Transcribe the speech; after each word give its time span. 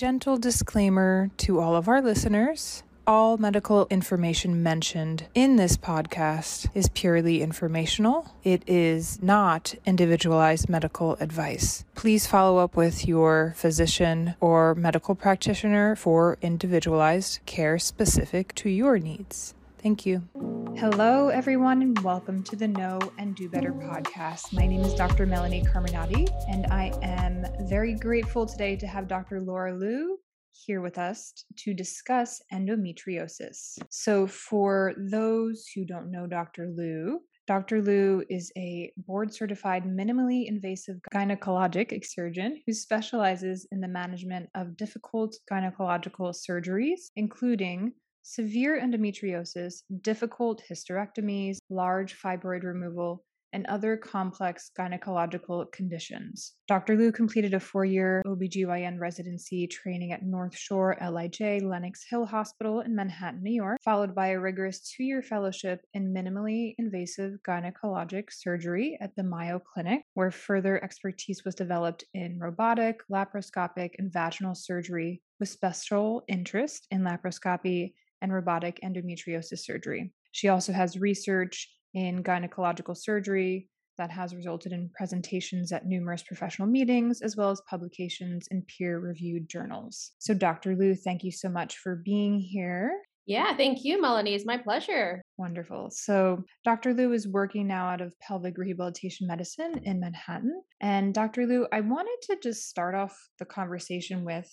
Gentle 0.00 0.38
disclaimer 0.38 1.30
to 1.36 1.60
all 1.60 1.76
of 1.76 1.86
our 1.86 2.00
listeners. 2.00 2.82
All 3.06 3.36
medical 3.36 3.86
information 3.90 4.62
mentioned 4.62 5.26
in 5.34 5.56
this 5.56 5.76
podcast 5.76 6.70
is 6.74 6.88
purely 6.88 7.42
informational. 7.42 8.34
It 8.42 8.62
is 8.66 9.22
not 9.22 9.74
individualized 9.84 10.70
medical 10.70 11.16
advice. 11.20 11.84
Please 11.94 12.26
follow 12.26 12.56
up 12.56 12.76
with 12.76 13.06
your 13.06 13.52
physician 13.58 14.36
or 14.40 14.74
medical 14.74 15.14
practitioner 15.14 15.94
for 15.96 16.38
individualized 16.40 17.40
care 17.44 17.78
specific 17.78 18.54
to 18.54 18.70
your 18.70 18.98
needs. 18.98 19.52
Thank 19.82 20.04
you. 20.04 20.22
Hello, 20.76 21.28
everyone, 21.28 21.80
and 21.80 21.98
welcome 22.00 22.42
to 22.44 22.54
the 22.54 22.68
Know 22.68 22.98
and 23.18 23.34
Do 23.34 23.48
Better 23.48 23.72
podcast. 23.72 24.52
My 24.52 24.66
name 24.66 24.82
is 24.82 24.92
Dr. 24.92 25.24
Melanie 25.24 25.64
Carminati, 25.64 26.28
and 26.50 26.66
I 26.66 26.92
am 27.02 27.46
very 27.66 27.94
grateful 27.94 28.44
today 28.44 28.76
to 28.76 28.86
have 28.86 29.08
Dr. 29.08 29.40
Laura 29.40 29.74
Liu 29.74 30.18
here 30.52 30.82
with 30.82 30.98
us 30.98 31.32
to 31.60 31.72
discuss 31.72 32.42
endometriosis. 32.52 33.78
So, 33.88 34.26
for 34.26 34.92
those 34.98 35.66
who 35.74 35.86
don't 35.86 36.10
know 36.10 36.26
Dr. 36.26 36.68
Liu, 36.76 37.20
Dr. 37.46 37.80
Liu 37.80 38.22
is 38.28 38.52
a 38.58 38.92
board 38.98 39.32
certified 39.32 39.84
minimally 39.84 40.46
invasive 40.46 40.96
gynecologic 41.12 42.04
surgeon 42.04 42.60
who 42.66 42.74
specializes 42.74 43.66
in 43.72 43.80
the 43.80 43.88
management 43.88 44.50
of 44.54 44.76
difficult 44.76 45.34
gynecological 45.50 46.34
surgeries, 46.34 47.10
including 47.16 47.92
severe 48.30 48.80
endometriosis, 48.80 49.82
difficult 50.02 50.62
hysterectomies, 50.70 51.58
large 51.68 52.16
fibroid 52.16 52.62
removal, 52.62 53.24
and 53.52 53.66
other 53.66 53.96
complex 53.96 54.70
gynecological 54.78 55.70
conditions. 55.72 56.54
Dr. 56.68 56.96
Liu 56.96 57.10
completed 57.10 57.54
a 57.54 57.58
four 57.58 57.84
year 57.84 58.22
OBGYN 58.24 59.00
residency 59.00 59.66
training 59.66 60.12
at 60.12 60.22
North 60.22 60.56
Shore 60.56 60.96
LIJ 61.00 61.60
Lenox 61.64 62.04
Hill 62.08 62.24
Hospital 62.24 62.82
in 62.82 62.94
Manhattan, 62.94 63.42
New 63.42 63.52
York, 63.52 63.78
followed 63.84 64.14
by 64.14 64.28
a 64.28 64.38
rigorous 64.38 64.80
two 64.80 65.02
year 65.02 65.22
fellowship 65.22 65.80
in 65.94 66.14
minimally 66.14 66.76
invasive 66.78 67.32
gynecologic 67.44 68.26
surgery 68.30 68.96
at 69.00 69.10
the 69.16 69.24
Mayo 69.24 69.58
Clinic, 69.58 70.02
where 70.14 70.30
further 70.30 70.82
expertise 70.84 71.42
was 71.44 71.56
developed 71.56 72.04
in 72.14 72.38
robotic, 72.38 73.00
laparoscopic, 73.12 73.90
and 73.98 74.12
vaginal 74.12 74.54
surgery 74.54 75.20
with 75.40 75.48
special 75.48 76.22
interest 76.28 76.86
in 76.92 77.00
laparoscopy 77.00 77.94
and 78.22 78.32
robotic 78.32 78.80
endometriosis 78.84 79.60
surgery. 79.60 80.12
She 80.32 80.48
also 80.48 80.72
has 80.72 80.98
research 80.98 81.68
in 81.94 82.22
gynecological 82.22 82.96
surgery 82.96 83.68
that 83.98 84.10
has 84.10 84.34
resulted 84.34 84.72
in 84.72 84.90
presentations 84.96 85.72
at 85.72 85.86
numerous 85.86 86.22
professional 86.22 86.66
meetings 86.66 87.20
as 87.20 87.36
well 87.36 87.50
as 87.50 87.60
publications 87.68 88.48
in 88.50 88.62
peer 88.62 88.98
reviewed 88.98 89.48
journals. 89.48 90.12
So, 90.18 90.32
Dr. 90.32 90.74
Liu, 90.74 90.94
thank 90.94 91.22
you 91.22 91.30
so 91.30 91.48
much 91.48 91.76
for 91.76 91.96
being 91.96 92.40
here. 92.40 92.92
Yeah, 93.26 93.54
thank 93.56 93.84
you, 93.84 94.00
Melanie. 94.00 94.34
It's 94.34 94.46
my 94.46 94.56
pleasure. 94.56 95.22
Wonderful. 95.36 95.90
So, 95.90 96.42
Dr. 96.64 96.94
Liu 96.94 97.12
is 97.12 97.28
working 97.28 97.66
now 97.66 97.86
out 97.86 98.00
of 98.00 98.18
pelvic 98.18 98.56
rehabilitation 98.56 99.26
medicine 99.26 99.82
in 99.84 100.00
Manhattan. 100.00 100.62
And, 100.80 101.12
Dr. 101.12 101.46
Liu, 101.46 101.68
I 101.70 101.82
wanted 101.82 102.16
to 102.22 102.38
just 102.42 102.68
start 102.68 102.94
off 102.94 103.16
the 103.38 103.44
conversation 103.44 104.24
with 104.24 104.50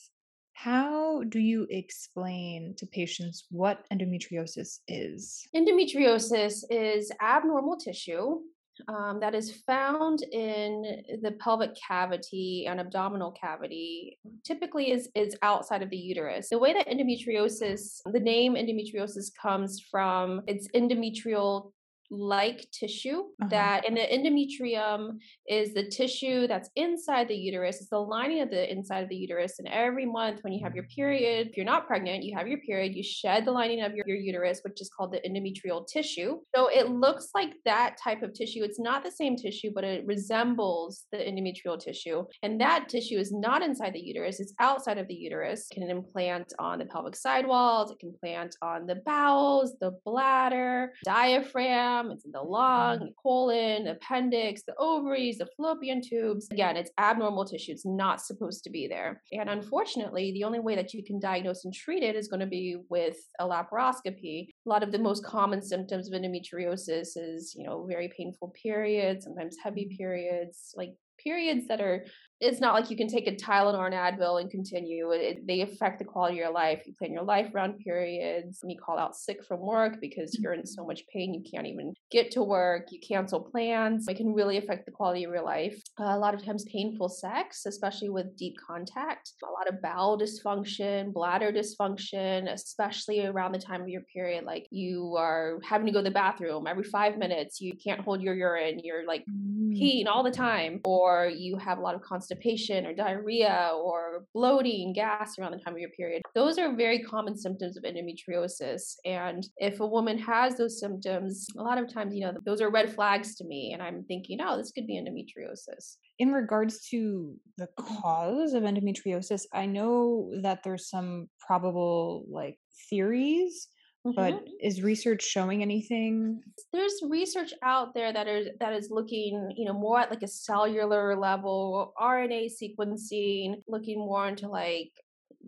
how 0.57 1.21
do 1.29 1.37
you 1.37 1.67
explain 1.69 2.73
to 2.77 2.87
patients 2.87 3.45
what 3.51 3.85
endometriosis 3.93 4.79
is? 4.87 5.47
Endometriosis 5.55 6.63
is 6.71 7.11
abnormal 7.21 7.77
tissue 7.77 8.39
um, 8.87 9.19
that 9.19 9.35
is 9.35 9.61
found 9.67 10.23
in 10.23 11.03
the 11.21 11.31
pelvic 11.39 11.75
cavity 11.75 12.65
and 12.67 12.79
abdominal 12.79 13.31
cavity 13.31 14.17
typically 14.43 14.91
is 14.91 15.09
is 15.15 15.35
outside 15.41 15.81
of 15.81 15.89
the 15.89 15.97
uterus 15.97 16.49
the 16.49 16.59
way 16.59 16.73
that 16.73 16.87
endometriosis 16.87 18.01
the 18.11 18.19
name 18.19 18.53
endometriosis 18.53 19.31
comes 19.41 19.81
from 19.91 20.41
its 20.47 20.67
endometrial 20.69 21.71
like 22.09 22.65
tissue 22.71 23.19
uh-huh. 23.19 23.49
that 23.49 23.85
and 23.85 23.97
the 23.97 24.01
endometrium 24.01 25.17
is 25.47 25.73
the 25.73 25.89
tissue 25.89 26.47
that's 26.47 26.69
inside 26.75 27.27
the 27.27 27.35
uterus 27.35 27.81
it's 27.81 27.89
the 27.89 27.97
lining 27.97 28.41
of 28.41 28.49
the 28.49 28.71
inside 28.71 29.03
of 29.03 29.09
the 29.09 29.15
uterus 29.15 29.59
and 29.59 29.67
every 29.67 30.05
month 30.05 30.39
when 30.41 30.53
you 30.53 30.63
have 30.63 30.73
your 30.73 30.85
period 30.85 31.47
if 31.47 31.57
you're 31.57 31.65
not 31.65 31.85
pregnant 31.85 32.23
you 32.23 32.35
have 32.37 32.47
your 32.47 32.59
period 32.59 32.95
you 32.95 33.03
shed 33.03 33.43
the 33.43 33.51
lining 33.51 33.81
of 33.81 33.93
your, 33.93 34.07
your 34.07 34.17
uterus 34.17 34.61
which 34.63 34.79
is 34.79 34.89
called 34.89 35.11
the 35.11 35.21
endometrial 35.29 35.85
tissue 35.85 36.37
so 36.55 36.69
it 36.69 36.89
looks 36.89 37.29
like 37.35 37.53
that 37.65 37.97
type 38.01 38.23
of 38.23 38.33
tissue 38.33 38.63
it's 38.63 38.79
not 38.79 39.03
the 39.03 39.11
same 39.11 39.35
tissue 39.35 39.71
but 39.73 39.83
it 39.83 40.05
resembles 40.05 41.05
the 41.11 41.17
endometrial 41.17 41.77
tissue 41.77 42.23
and 42.41 42.59
that 42.61 42.87
tissue 42.87 43.17
is 43.17 43.33
not 43.33 43.61
inside 43.61 43.93
the 43.93 43.99
uterus 43.99 44.39
it's 44.39 44.53
outside 44.59 44.97
of 44.97 45.07
the 45.07 45.13
uterus 45.13 45.67
it 45.71 45.75
can 45.75 45.89
implant 45.89 46.53
on 46.59 46.79
the 46.79 46.85
pelvic 46.85 47.15
sidewalls 47.15 47.91
it 47.91 47.99
can 47.99 48.13
plant 48.21 48.55
on 48.61 48.85
the 48.85 48.95
bowels 49.05 49.75
the 49.81 49.91
bladder 50.05 50.93
diaphragm 51.03 51.96
it's 52.11 52.25
in 52.25 52.31
the 52.31 52.41
lung, 52.41 52.99
mm-hmm. 52.99 53.05
colon, 53.21 53.87
appendix, 53.87 54.63
the 54.63 54.75
ovaries, 54.77 55.37
the 55.37 55.47
fallopian 55.57 56.01
tubes. 56.01 56.47
Again, 56.51 56.77
it's 56.77 56.91
abnormal 56.97 57.45
tissue. 57.45 57.71
It's 57.71 57.85
not 57.85 58.21
supposed 58.21 58.63
to 58.63 58.69
be 58.69 58.87
there. 58.87 59.21
And 59.31 59.49
unfortunately, 59.49 60.31
the 60.31 60.43
only 60.43 60.59
way 60.59 60.75
that 60.75 60.93
you 60.93 61.03
can 61.03 61.19
diagnose 61.19 61.65
and 61.65 61.73
treat 61.73 62.03
it 62.03 62.15
is 62.15 62.27
going 62.27 62.39
to 62.39 62.45
be 62.47 62.77
with 62.89 63.17
a 63.39 63.45
laparoscopy. 63.45 64.47
A 64.65 64.69
lot 64.69 64.83
of 64.83 64.91
the 64.91 64.99
most 64.99 65.25
common 65.25 65.61
symptoms 65.61 66.09
of 66.09 66.19
endometriosis 66.19 67.09
is, 67.15 67.53
you 67.57 67.65
know, 67.65 67.85
very 67.85 68.09
painful 68.15 68.53
periods, 68.61 69.25
sometimes 69.25 69.57
heavy 69.63 69.93
periods, 69.97 70.73
like 70.75 70.93
periods 71.21 71.67
that 71.67 71.81
are 71.81 72.05
it's 72.39 72.61
not 72.61 72.75
like 72.75 72.91
you 72.91 72.97
can 72.97 73.07
take 73.07 73.27
a 73.27 73.31
Tylenol 73.31 73.79
or 73.79 73.87
an 73.87 73.93
Advil 73.93 74.39
and 74.39 74.49
continue. 74.49 75.11
It, 75.11 75.47
they 75.47 75.61
affect 75.61 75.97
the 75.97 76.05
quality 76.05 76.35
of 76.35 76.37
your 76.37 76.53
life. 76.53 76.83
You 76.85 76.93
plan 76.93 77.11
your 77.11 77.23
life 77.23 77.53
around 77.53 77.79
periods. 77.79 78.59
You 78.63 78.77
call 78.77 78.99
out 78.99 79.15
sick 79.15 79.43
from 79.43 79.61
work 79.61 79.99
because 79.99 80.37
you're 80.39 80.53
in 80.53 80.65
so 80.65 80.85
much 80.85 81.01
pain 81.11 81.33
you 81.33 81.43
can't 81.49 81.65
even 81.65 81.93
get 82.11 82.29
to 82.31 82.43
work. 82.43 82.91
You 82.91 82.99
cancel 82.99 83.39
plans. 83.39 84.07
It 84.07 84.17
can 84.17 84.33
really 84.33 84.57
affect 84.57 84.85
the 84.85 84.91
quality 84.91 85.23
of 85.23 85.31
your 85.31 85.43
life. 85.43 85.81
Uh, 85.99 86.15
a 86.15 86.17
lot 86.17 86.35
of 86.35 86.45
times, 86.45 86.63
painful 86.71 87.09
sex, 87.09 87.65
especially 87.65 88.09
with 88.09 88.37
deep 88.37 88.55
contact. 88.65 89.31
A 89.43 89.51
lot 89.51 89.67
of 89.67 89.81
bowel 89.81 90.19
dysfunction, 90.19 91.11
bladder 91.13 91.51
dysfunction, 91.51 92.51
especially 92.51 93.25
around 93.25 93.53
the 93.53 93.59
time 93.59 93.81
of 93.81 93.89
your 93.89 94.01
period. 94.13 94.45
Like 94.45 94.67
you 94.69 95.15
are 95.17 95.57
having 95.67 95.87
to 95.87 95.91
go 95.91 95.99
to 95.99 96.03
the 96.03 96.11
bathroom 96.11 96.67
every 96.67 96.83
five 96.83 97.17
minutes. 97.17 97.59
You 97.59 97.73
can't 97.83 98.01
hold 98.01 98.21
your 98.21 98.35
urine. 98.35 98.79
You're 98.83 99.07
like 99.07 99.25
mm. 99.25 99.71
peeing 99.71 100.05
all 100.05 100.23
the 100.23 100.31
time, 100.31 100.81
or 100.85 101.31
you 101.33 101.57
have 101.57 101.79
a 101.79 101.81
lot 101.81 101.95
of 101.95 102.01
constipation 102.01 102.26
constipation 102.27 102.85
or 102.85 102.93
diarrhea 102.93 103.71
or 103.75 104.25
bloating, 104.33 104.93
gas 104.93 105.37
around 105.37 105.51
the 105.51 105.57
time 105.57 105.73
of 105.73 105.79
your 105.79 105.89
period. 105.91 106.21
Those 106.35 106.57
are 106.57 106.75
very 106.75 106.99
common 106.99 107.37
symptoms 107.37 107.77
of 107.77 107.83
endometriosis. 107.83 108.95
And 109.05 109.47
if 109.57 109.79
a 109.79 109.87
woman 109.87 110.17
has 110.19 110.57
those 110.57 110.79
symptoms, 110.79 111.47
a 111.57 111.61
lot 111.61 111.77
of 111.77 111.91
times, 111.91 112.15
you 112.15 112.21
know, 112.21 112.33
those 112.45 112.61
are 112.61 112.69
red 112.69 112.93
flags 112.93 113.35
to 113.35 113.45
me. 113.45 113.71
And 113.73 113.81
I'm 113.81 114.03
thinking, 114.03 114.39
oh, 114.41 114.57
this 114.57 114.71
could 114.71 114.87
be 114.87 114.99
endometriosis. 114.99 115.97
In 116.19 116.31
regards 116.31 116.87
to 116.89 117.35
the 117.57 117.67
mm-hmm. 117.79 117.95
cause 118.01 118.53
of 118.53 118.63
endometriosis, 118.63 119.45
I 119.53 119.65
know 119.65 120.31
that 120.41 120.63
there's 120.63 120.89
some 120.89 121.29
probable 121.45 122.25
like 122.29 122.57
theories 122.89 123.69
but 124.15 124.33
mm-hmm. 124.33 124.45
is 124.61 124.81
research 124.81 125.23
showing 125.23 125.61
anything 125.61 126.41
there's 126.73 126.99
research 127.09 127.53
out 127.63 127.93
there 127.93 128.11
that 128.13 128.27
is 128.27 128.47
that 128.59 128.73
is 128.73 128.89
looking 128.89 129.51
you 129.55 129.65
know 129.65 129.73
more 129.73 129.99
at 129.99 130.09
like 130.09 130.23
a 130.23 130.27
cellular 130.27 131.15
level 131.15 131.93
rna 131.99 132.49
sequencing 132.49 133.55
looking 133.67 133.99
more 133.99 134.27
into 134.27 134.47
like 134.47 134.91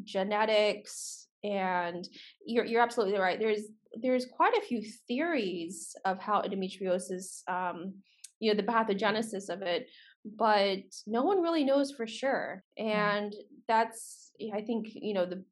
genetics 0.03 1.27
and 1.43 2.07
you're 2.45 2.65
you're 2.65 2.81
absolutely 2.81 3.17
right 3.17 3.39
there's 3.39 3.63
there's 4.01 4.25
quite 4.25 4.53
a 4.57 4.65
few 4.65 4.81
theories 5.07 5.95
of 6.05 6.19
how 6.19 6.41
endometriosis 6.41 7.41
um 7.47 7.93
you 8.39 8.51
know 8.51 8.57
the 8.59 8.67
pathogenesis 8.67 9.49
of 9.49 9.61
it 9.61 9.87
but 10.37 10.79
no 11.07 11.23
one 11.23 11.41
really 11.41 11.63
knows 11.63 11.91
for 11.91 12.05
sure 12.05 12.63
mm. 12.79 12.85
and 12.85 13.33
that's 13.67 14.31
i 14.53 14.61
think 14.61 14.87
you 14.93 15.13
know 15.13 15.25
the 15.25 15.43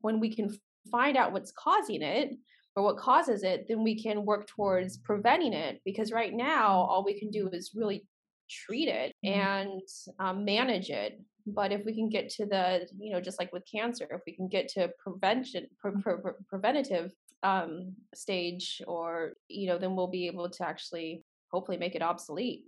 when 0.00 0.20
we 0.20 0.34
can 0.34 0.56
find 0.90 1.16
out 1.16 1.32
what's 1.32 1.52
causing 1.52 2.02
it 2.02 2.34
or 2.76 2.82
what 2.82 2.96
causes 2.96 3.42
it, 3.42 3.66
then 3.68 3.82
we 3.82 4.00
can 4.00 4.24
work 4.24 4.46
towards 4.46 4.98
preventing 4.98 5.52
it. 5.52 5.80
Because 5.84 6.12
right 6.12 6.32
now, 6.32 6.68
all 6.68 7.04
we 7.04 7.18
can 7.18 7.30
do 7.30 7.48
is 7.52 7.72
really 7.74 8.06
treat 8.50 8.88
it 8.88 9.14
mm-hmm. 9.24 9.40
and 9.40 9.82
um, 10.18 10.44
manage 10.44 10.90
it. 10.90 11.20
But 11.46 11.72
if 11.72 11.84
we 11.84 11.94
can 11.94 12.08
get 12.08 12.30
to 12.30 12.46
the, 12.46 12.86
you 12.98 13.12
know, 13.12 13.20
just 13.20 13.38
like 13.38 13.52
with 13.52 13.64
cancer, 13.70 14.06
if 14.10 14.22
we 14.26 14.34
can 14.34 14.48
get 14.48 14.68
to 14.68 14.90
prevention, 14.98 15.66
pre- 15.78 15.92
mm-hmm. 15.92 16.00
pre- 16.00 16.32
preventative 16.48 17.12
um, 17.42 17.94
stage, 18.14 18.80
or 18.86 19.34
you 19.48 19.68
know, 19.68 19.78
then 19.78 19.94
we'll 19.94 20.08
be 20.08 20.26
able 20.26 20.48
to 20.48 20.66
actually 20.66 21.22
hopefully 21.52 21.76
make 21.76 21.94
it 21.94 22.02
obsolete. 22.02 22.64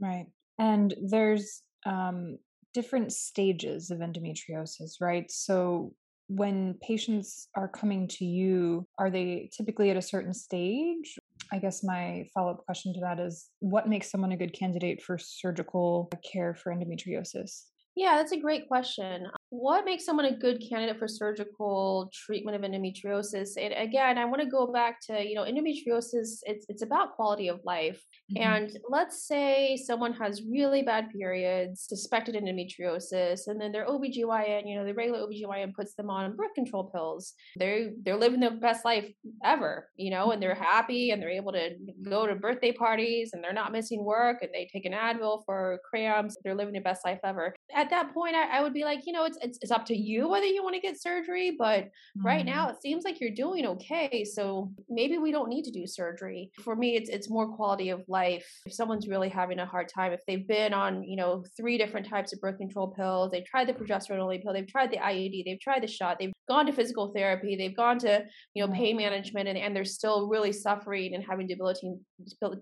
Right. 0.00 0.26
And 0.58 0.94
there's 1.00 1.62
um, 1.84 2.38
different 2.74 3.12
stages 3.12 3.90
of 3.90 3.98
endometriosis, 3.98 5.00
right? 5.00 5.30
So 5.30 5.94
when 6.28 6.74
patients 6.82 7.48
are 7.56 7.68
coming 7.68 8.08
to 8.08 8.24
you, 8.24 8.86
are 8.98 9.10
they 9.10 9.50
typically 9.56 9.90
at 9.90 9.96
a 9.96 10.02
certain 10.02 10.34
stage? 10.34 11.18
I 11.52 11.58
guess 11.58 11.84
my 11.84 12.26
follow 12.34 12.50
up 12.50 12.64
question 12.64 12.92
to 12.94 13.00
that 13.00 13.20
is 13.20 13.50
what 13.60 13.88
makes 13.88 14.10
someone 14.10 14.32
a 14.32 14.36
good 14.36 14.52
candidate 14.52 15.02
for 15.02 15.18
surgical 15.18 16.10
care 16.32 16.54
for 16.54 16.74
endometriosis? 16.74 17.66
Yeah, 17.94 18.16
that's 18.16 18.32
a 18.32 18.40
great 18.40 18.68
question. 18.68 19.26
What 19.50 19.84
makes 19.84 20.04
someone 20.04 20.26
a 20.26 20.36
good 20.36 20.60
candidate 20.68 20.98
for 20.98 21.06
surgical 21.06 22.10
treatment 22.12 22.56
of 22.56 22.68
endometriosis 22.68 23.50
and 23.56 23.72
again 23.74 24.18
i 24.18 24.24
want 24.24 24.42
to 24.42 24.48
go 24.48 24.72
back 24.72 24.98
to 25.00 25.24
you 25.24 25.36
know 25.36 25.44
endometriosis 25.44 26.40
it's 26.42 26.66
it's 26.68 26.82
about 26.82 27.14
quality 27.14 27.46
of 27.48 27.60
life 27.64 28.02
mm-hmm. 28.36 28.42
and 28.42 28.78
let's 28.88 29.26
say 29.26 29.78
someone 29.86 30.12
has 30.12 30.42
really 30.50 30.82
bad 30.82 31.08
periods 31.10 31.86
suspected 31.88 32.34
endometriosis 32.34 33.46
and 33.46 33.60
then 33.60 33.70
their 33.70 33.86
obgyn 33.86 34.68
you 34.68 34.76
know 34.76 34.84
the 34.84 34.94
regular 34.94 35.20
obgyn 35.20 35.72
puts 35.74 35.94
them 35.94 36.10
on 36.10 36.34
birth 36.34 36.54
control 36.56 36.90
pills 36.92 37.34
they're 37.56 37.90
they're 38.02 38.16
living 38.16 38.40
their 38.40 38.50
best 38.50 38.84
life 38.84 39.08
ever 39.44 39.88
you 39.96 40.10
know 40.10 40.32
and 40.32 40.42
they're 40.42 40.54
mm-hmm. 40.54 40.64
happy 40.64 41.10
and 41.12 41.22
they're 41.22 41.30
able 41.30 41.52
to 41.52 41.70
go 42.02 42.26
to 42.26 42.34
birthday 42.34 42.72
parties 42.72 43.30
and 43.32 43.44
they're 43.44 43.52
not 43.52 43.70
missing 43.70 44.04
work 44.04 44.38
and 44.42 44.50
they 44.52 44.68
take 44.72 44.84
an 44.84 44.92
advil 44.92 45.42
for 45.46 45.78
cramps 45.88 46.36
they're 46.42 46.54
living 46.54 46.72
their 46.72 46.82
best 46.82 47.04
life 47.04 47.20
ever 47.22 47.54
at 47.72 47.88
that 47.90 48.12
point 48.12 48.34
I, 48.34 48.58
I 48.58 48.62
would 48.62 48.74
be 48.74 48.82
like 48.82 49.06
you 49.06 49.12
know 49.12 49.24
it's 49.24 49.35
it's, 49.42 49.58
it's 49.62 49.70
up 49.70 49.86
to 49.86 49.96
you 49.96 50.28
whether 50.28 50.46
you 50.46 50.62
want 50.62 50.74
to 50.74 50.80
get 50.80 51.00
surgery 51.00 51.56
but 51.58 51.84
mm-hmm. 51.84 52.26
right 52.26 52.46
now 52.46 52.68
it 52.68 52.80
seems 52.80 53.04
like 53.04 53.20
you're 53.20 53.30
doing 53.30 53.66
okay 53.66 54.24
so 54.24 54.70
maybe 54.88 55.18
we 55.18 55.32
don't 55.32 55.48
need 55.48 55.64
to 55.64 55.70
do 55.70 55.86
surgery. 55.86 56.50
For 56.62 56.76
me 56.76 56.96
it's 56.96 57.08
it's 57.08 57.30
more 57.30 57.48
quality 57.48 57.90
of 57.90 58.02
life. 58.08 58.46
If 58.66 58.72
someone's 58.72 59.08
really 59.08 59.28
having 59.28 59.58
a 59.58 59.66
hard 59.66 59.88
time 59.88 60.12
if 60.12 60.20
they've 60.26 60.46
been 60.46 60.72
on 60.72 61.02
you 61.04 61.16
know 61.16 61.44
three 61.56 61.78
different 61.78 62.08
types 62.08 62.32
of 62.32 62.40
birth 62.40 62.58
control 62.58 62.88
pills 62.88 63.30
they've 63.30 63.44
tried 63.44 63.68
the 63.68 63.72
progesterone 63.72 64.18
only 64.18 64.38
pill 64.38 64.52
they've 64.52 64.66
tried 64.66 64.90
the 64.90 64.98
iud 64.98 65.44
they've 65.44 65.60
tried 65.60 65.82
the 65.82 65.86
shot 65.86 66.16
they've 66.18 66.32
gone 66.48 66.66
to 66.66 66.72
physical 66.72 67.12
therapy 67.12 67.56
they've 67.56 67.76
gone 67.76 67.98
to 67.98 68.24
you 68.54 68.64
know 68.64 68.72
pain 68.72 68.96
management 68.96 69.48
and, 69.48 69.58
and 69.58 69.74
they're 69.74 69.84
still 69.84 70.28
really 70.28 70.52
suffering 70.52 71.14
and 71.14 71.24
having 71.24 71.46
debilitating 71.46 72.00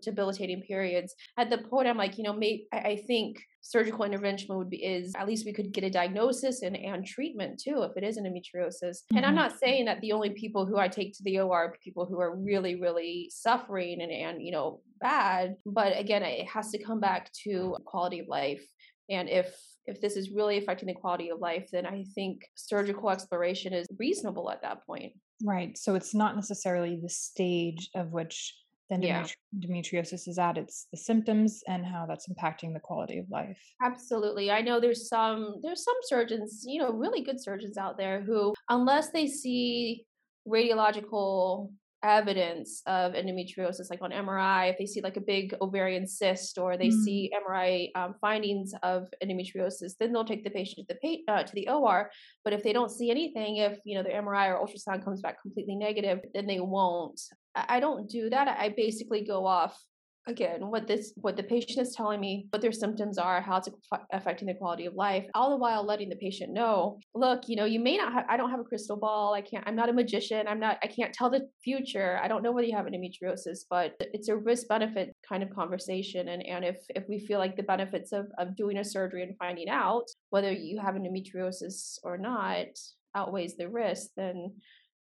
debilitating 0.02 0.62
periods 0.62 1.14
at 1.38 1.50
the 1.50 1.58
point 1.58 1.88
i'm 1.88 1.96
like 1.96 2.18
you 2.18 2.24
know 2.24 2.38
i, 2.72 2.78
I 2.78 3.04
think 3.06 3.38
surgical 3.66 4.04
intervention 4.04 4.54
would 4.56 4.68
be 4.68 4.84
is 4.84 5.14
at 5.16 5.26
least 5.26 5.46
we 5.46 5.52
could 5.52 5.72
get 5.72 5.84
a 5.84 5.90
diagnosis 5.90 6.60
and, 6.60 6.76
and 6.76 7.06
treatment 7.06 7.58
too 7.58 7.82
if 7.82 7.96
it 7.96 8.04
is 8.04 8.18
endometriosis 8.18 8.82
mm-hmm. 8.82 9.16
and 9.16 9.26
i'm 9.26 9.34
mm-hmm. 9.34 9.48
not 9.48 9.58
saying 9.58 9.86
that 9.86 10.00
the 10.02 10.12
only 10.12 10.30
people 10.30 10.66
who 10.66 10.76
i 10.76 10.86
take 10.86 11.14
to 11.14 11.22
the 11.22 11.40
or 11.40 11.56
are 11.56 11.76
people 11.82 12.04
who 12.04 12.20
are 12.20 12.36
really 12.36 12.78
really 12.80 13.30
suffering 13.32 14.02
and, 14.02 14.12
and 14.12 14.42
you 14.42 14.52
know 14.52 14.80
bad 15.00 15.56
but 15.64 15.98
again 15.98 16.22
it 16.22 16.46
has 16.46 16.70
to 16.70 16.82
come 16.82 17.00
back 17.00 17.30
to 17.32 17.76
quality 17.84 18.18
of 18.18 18.28
life 18.28 18.64
and 19.08 19.28
if 19.28 19.54
if 19.86 20.00
this 20.00 20.16
is 20.16 20.30
really 20.30 20.56
affecting 20.56 20.86
the 20.86 20.94
quality 20.94 21.28
of 21.28 21.38
life 21.40 21.68
then 21.72 21.86
i 21.86 22.04
think 22.14 22.46
surgical 22.54 23.10
exploration 23.10 23.72
is 23.72 23.86
reasonable 23.98 24.50
at 24.50 24.62
that 24.62 24.84
point 24.86 25.12
right 25.42 25.76
so 25.76 25.94
it's 25.94 26.14
not 26.14 26.34
necessarily 26.36 26.98
the 27.02 27.08
stage 27.08 27.90
of 27.94 28.12
which 28.12 28.54
then 28.90 29.02
yeah. 29.02 29.26
endometriosis 29.56 30.28
is 30.28 30.38
at 30.38 30.58
it's 30.58 30.86
the 30.90 30.96
symptoms 30.96 31.62
and 31.66 31.84
how 31.86 32.04
that's 32.06 32.28
impacting 32.28 32.72
the 32.72 32.80
quality 32.80 33.18
of 33.18 33.28
life 33.30 33.58
absolutely 33.82 34.50
i 34.50 34.60
know 34.60 34.80
there's 34.80 35.08
some 35.08 35.56
there's 35.62 35.82
some 35.82 35.94
surgeons 36.02 36.64
you 36.66 36.80
know 36.80 36.92
really 36.92 37.22
good 37.22 37.40
surgeons 37.40 37.78
out 37.78 37.96
there 37.96 38.22
who 38.22 38.54
unless 38.68 39.10
they 39.10 39.26
see 39.26 40.04
radiological 40.46 41.70
evidence 42.04 42.82
of 42.86 43.14
endometriosis, 43.14 43.90
like 43.90 44.02
on 44.02 44.10
MRI, 44.10 44.70
if 44.70 44.78
they 44.78 44.86
see 44.86 45.00
like 45.00 45.16
a 45.16 45.20
big 45.20 45.54
ovarian 45.60 46.06
cyst 46.06 46.58
or 46.58 46.76
they 46.76 46.88
mm-hmm. 46.88 47.02
see 47.02 47.32
MRI 47.48 47.90
um, 47.96 48.14
findings 48.20 48.74
of 48.82 49.08
endometriosis, 49.22 49.94
then 49.98 50.12
they'll 50.12 50.24
take 50.24 50.44
the 50.44 50.50
patient 50.50 50.86
to 50.88 50.96
the 51.02 51.24
uh, 51.26 51.42
to 51.42 51.54
the 51.54 51.68
OR. 51.68 52.10
But 52.44 52.52
if 52.52 52.62
they 52.62 52.72
don't 52.72 52.90
see 52.90 53.10
anything, 53.10 53.56
if 53.56 53.78
you 53.84 53.96
know 53.96 54.02
the 54.02 54.10
MRI 54.10 54.48
or 54.48 54.64
ultrasound 54.64 55.02
comes 55.02 55.20
back 55.20 55.40
completely 55.42 55.74
negative, 55.74 56.20
then 56.34 56.46
they 56.46 56.60
won't. 56.60 57.20
I 57.54 57.80
don't 57.80 58.08
do 58.08 58.30
that. 58.30 58.48
I 58.48 58.68
basically 58.68 59.24
go 59.24 59.46
off 59.46 59.80
again 60.26 60.70
what 60.70 60.86
this 60.86 61.12
what 61.16 61.36
the 61.36 61.42
patient 61.42 61.78
is 61.78 61.94
telling 61.94 62.20
me 62.20 62.46
what 62.50 62.62
their 62.62 62.72
symptoms 62.72 63.18
are 63.18 63.40
how 63.40 63.56
it's 63.56 63.68
affecting 64.12 64.46
their 64.46 64.54
quality 64.54 64.86
of 64.86 64.94
life 64.94 65.26
all 65.34 65.50
the 65.50 65.56
while 65.56 65.84
letting 65.84 66.08
the 66.08 66.16
patient 66.16 66.52
know 66.52 66.98
look 67.14 67.48
you 67.48 67.56
know 67.56 67.64
you 67.64 67.78
may 67.78 67.96
not 67.96 68.12
have 68.12 68.24
i 68.28 68.36
don't 68.36 68.50
have 68.50 68.60
a 68.60 68.64
crystal 68.64 68.96
ball 68.96 69.34
i 69.34 69.40
can't 69.40 69.64
i'm 69.66 69.76
not 69.76 69.88
a 69.88 69.92
magician 69.92 70.46
i'm 70.48 70.60
not 70.60 70.78
i 70.82 70.86
can't 70.86 71.12
tell 71.12 71.28
the 71.28 71.46
future 71.62 72.18
i 72.22 72.28
don't 72.28 72.42
know 72.42 72.52
whether 72.52 72.66
you 72.66 72.76
have 72.76 72.86
endometriosis 72.86 73.60
but 73.68 73.94
it's 73.98 74.28
a 74.28 74.36
risk 74.36 74.66
benefit 74.68 75.12
kind 75.28 75.42
of 75.42 75.50
conversation 75.50 76.28
and 76.28 76.44
and 76.46 76.64
if 76.64 76.78
if 76.90 77.04
we 77.08 77.18
feel 77.18 77.38
like 77.38 77.56
the 77.56 77.62
benefits 77.62 78.12
of 78.12 78.26
of 78.38 78.56
doing 78.56 78.78
a 78.78 78.84
surgery 78.84 79.22
and 79.22 79.36
finding 79.38 79.68
out 79.68 80.04
whether 80.30 80.52
you 80.52 80.80
have 80.80 80.94
endometriosis 80.94 81.98
or 82.02 82.16
not 82.16 82.66
outweighs 83.14 83.56
the 83.56 83.68
risk 83.68 84.08
then 84.16 84.50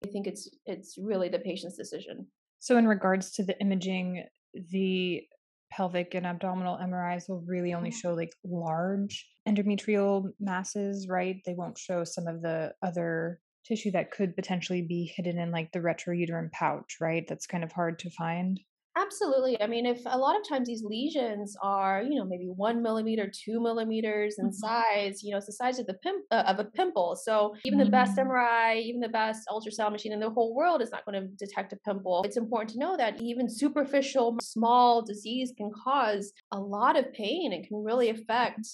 i 0.04 0.08
think 0.08 0.26
it's 0.26 0.48
it's 0.66 0.96
really 0.98 1.28
the 1.28 1.38
patient's 1.38 1.76
decision. 1.76 2.26
So, 2.58 2.78
in 2.78 2.86
regards 2.86 3.32
to 3.32 3.42
the 3.42 3.58
imaging, 3.60 4.24
the 4.70 5.22
pelvic 5.70 6.14
and 6.14 6.26
abdominal 6.26 6.76
MRIs 6.76 7.28
will 7.28 7.42
really 7.46 7.72
only 7.72 7.90
mm-hmm. 7.90 7.98
show 8.08 8.14
like 8.14 8.34
large 8.44 9.26
endometrial 9.48 10.28
masses, 10.38 11.08
right? 11.08 11.36
They 11.46 11.54
won't 11.54 11.78
show 11.78 12.04
some 12.04 12.26
of 12.26 12.42
the 12.42 12.74
other 12.82 13.40
tissue 13.66 13.92
that 13.92 14.10
could 14.10 14.36
potentially 14.36 14.82
be 14.82 15.12
hidden 15.16 15.38
in 15.38 15.50
like 15.50 15.72
the 15.72 15.78
retrouterine 15.78 16.50
pouch, 16.52 16.96
right? 17.00 17.24
That's 17.28 17.46
kind 17.46 17.64
of 17.64 17.72
hard 17.72 17.98
to 18.00 18.10
find. 18.10 18.60
Absolutely. 18.96 19.60
I 19.60 19.66
mean, 19.66 19.86
if 19.86 20.02
a 20.04 20.18
lot 20.18 20.38
of 20.38 20.46
times 20.46 20.68
these 20.68 20.84
lesions 20.84 21.56
are, 21.62 22.02
you 22.02 22.16
know, 22.16 22.26
maybe 22.26 22.44
one 22.44 22.82
millimeter, 22.82 23.30
two 23.30 23.58
millimeters 23.58 24.36
in 24.38 24.46
mm-hmm. 24.46 24.52
size, 24.52 25.22
you 25.22 25.30
know, 25.30 25.38
it's 25.38 25.46
the 25.46 25.52
size 25.52 25.78
of 25.78 25.86
the 25.86 25.94
pim- 25.94 26.24
uh, 26.30 26.44
of 26.46 26.58
a 26.58 26.64
pimple. 26.64 27.16
So 27.16 27.54
even 27.64 27.78
the 27.78 27.86
best 27.86 28.18
MRI, 28.18 28.74
mm-hmm. 28.74 28.88
even 28.88 29.00
the 29.00 29.08
best 29.08 29.48
ultrasound 29.48 29.92
machine 29.92 30.12
in 30.12 30.20
the 30.20 30.28
whole 30.28 30.54
world 30.54 30.82
is 30.82 30.90
not 30.90 31.06
going 31.06 31.20
to 31.22 31.28
detect 31.44 31.72
a 31.72 31.76
pimple. 31.76 32.22
It's 32.24 32.36
important 32.36 32.70
to 32.72 32.78
know 32.78 32.96
that 32.98 33.20
even 33.22 33.48
superficial, 33.48 34.36
small 34.42 35.02
disease 35.02 35.54
can 35.56 35.70
cause 35.84 36.32
a 36.52 36.60
lot 36.60 36.98
of 36.98 37.10
pain 37.14 37.52
It 37.52 37.68
can 37.68 37.82
really 37.82 38.10
affect 38.10 38.66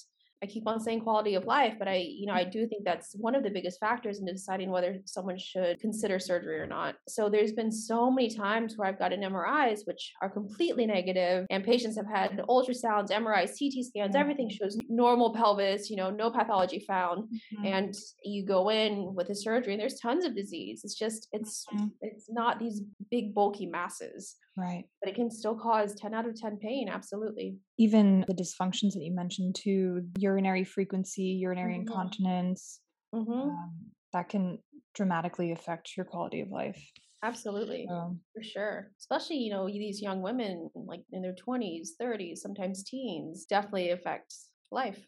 I 0.42 0.46
keep 0.46 0.66
on 0.66 0.80
saying 0.80 1.00
quality 1.00 1.34
of 1.34 1.44
life, 1.44 1.74
but 1.78 1.88
I, 1.88 1.96
you 1.96 2.26
know, 2.26 2.32
I 2.32 2.44
do 2.44 2.66
think 2.66 2.84
that's 2.84 3.14
one 3.14 3.34
of 3.34 3.42
the 3.42 3.50
biggest 3.50 3.80
factors 3.80 4.20
in 4.20 4.26
deciding 4.26 4.70
whether 4.70 4.98
someone 5.04 5.38
should 5.38 5.80
consider 5.80 6.18
surgery 6.18 6.60
or 6.60 6.66
not. 6.66 6.94
So 7.08 7.28
there's 7.28 7.52
been 7.52 7.72
so 7.72 8.10
many 8.10 8.30
times 8.30 8.74
where 8.76 8.88
I've 8.88 8.98
gotten 8.98 9.20
MRIs 9.20 9.80
which 9.84 10.12
are 10.22 10.30
completely 10.30 10.86
negative, 10.86 11.46
and 11.50 11.64
patients 11.64 11.96
have 11.96 12.06
had 12.06 12.38
ultrasounds, 12.48 13.10
MRIs, 13.10 13.58
CT 13.58 13.84
scans, 13.84 14.16
everything 14.16 14.48
shows 14.48 14.78
normal 14.88 15.34
pelvis, 15.34 15.90
you 15.90 15.96
know, 15.96 16.10
no 16.10 16.30
pathology 16.30 16.84
found, 16.86 17.24
mm-hmm. 17.24 17.66
and 17.66 17.94
you 18.24 18.44
go 18.44 18.70
in 18.70 19.14
with 19.14 19.30
a 19.30 19.34
surgery 19.34 19.72
and 19.72 19.80
there's 19.80 20.00
tons 20.00 20.24
of 20.24 20.36
disease. 20.36 20.82
It's 20.84 20.94
just 20.94 21.28
it's 21.32 21.66
mm-hmm. 21.74 21.86
it's 22.00 22.26
not 22.30 22.58
these 22.58 22.82
big 23.10 23.34
bulky 23.34 23.66
masses. 23.66 24.36
Right. 24.58 24.84
But 25.00 25.10
it 25.10 25.14
can 25.14 25.30
still 25.30 25.54
cause 25.54 25.94
10 25.94 26.14
out 26.14 26.26
of 26.26 26.34
10 26.34 26.58
pain, 26.58 26.88
absolutely. 26.88 27.58
Even 27.78 28.24
the 28.26 28.34
dysfunctions 28.34 28.92
that 28.94 29.02
you 29.02 29.14
mentioned 29.14 29.54
too, 29.54 30.02
urinary 30.18 30.64
frequency, 30.64 31.38
urinary 31.40 31.74
mm-hmm. 31.74 31.82
incontinence, 31.82 32.80
mm-hmm. 33.14 33.30
Um, 33.30 33.74
that 34.12 34.28
can 34.28 34.58
dramatically 34.94 35.52
affect 35.52 35.96
your 35.96 36.04
quality 36.04 36.40
of 36.40 36.50
life. 36.50 36.82
Absolutely. 37.22 37.86
for 37.88 38.42
sure. 38.42 38.90
Especially, 38.98 39.36
you 39.36 39.52
know, 39.52 39.66
these 39.68 40.02
young 40.02 40.22
women 40.22 40.70
like 40.74 41.02
in 41.12 41.22
their 41.22 41.34
20s, 41.34 41.90
30s, 42.00 42.38
sometimes 42.38 42.82
teens, 42.82 43.46
definitely 43.48 43.90
affects 43.90 44.48
life. 44.72 45.06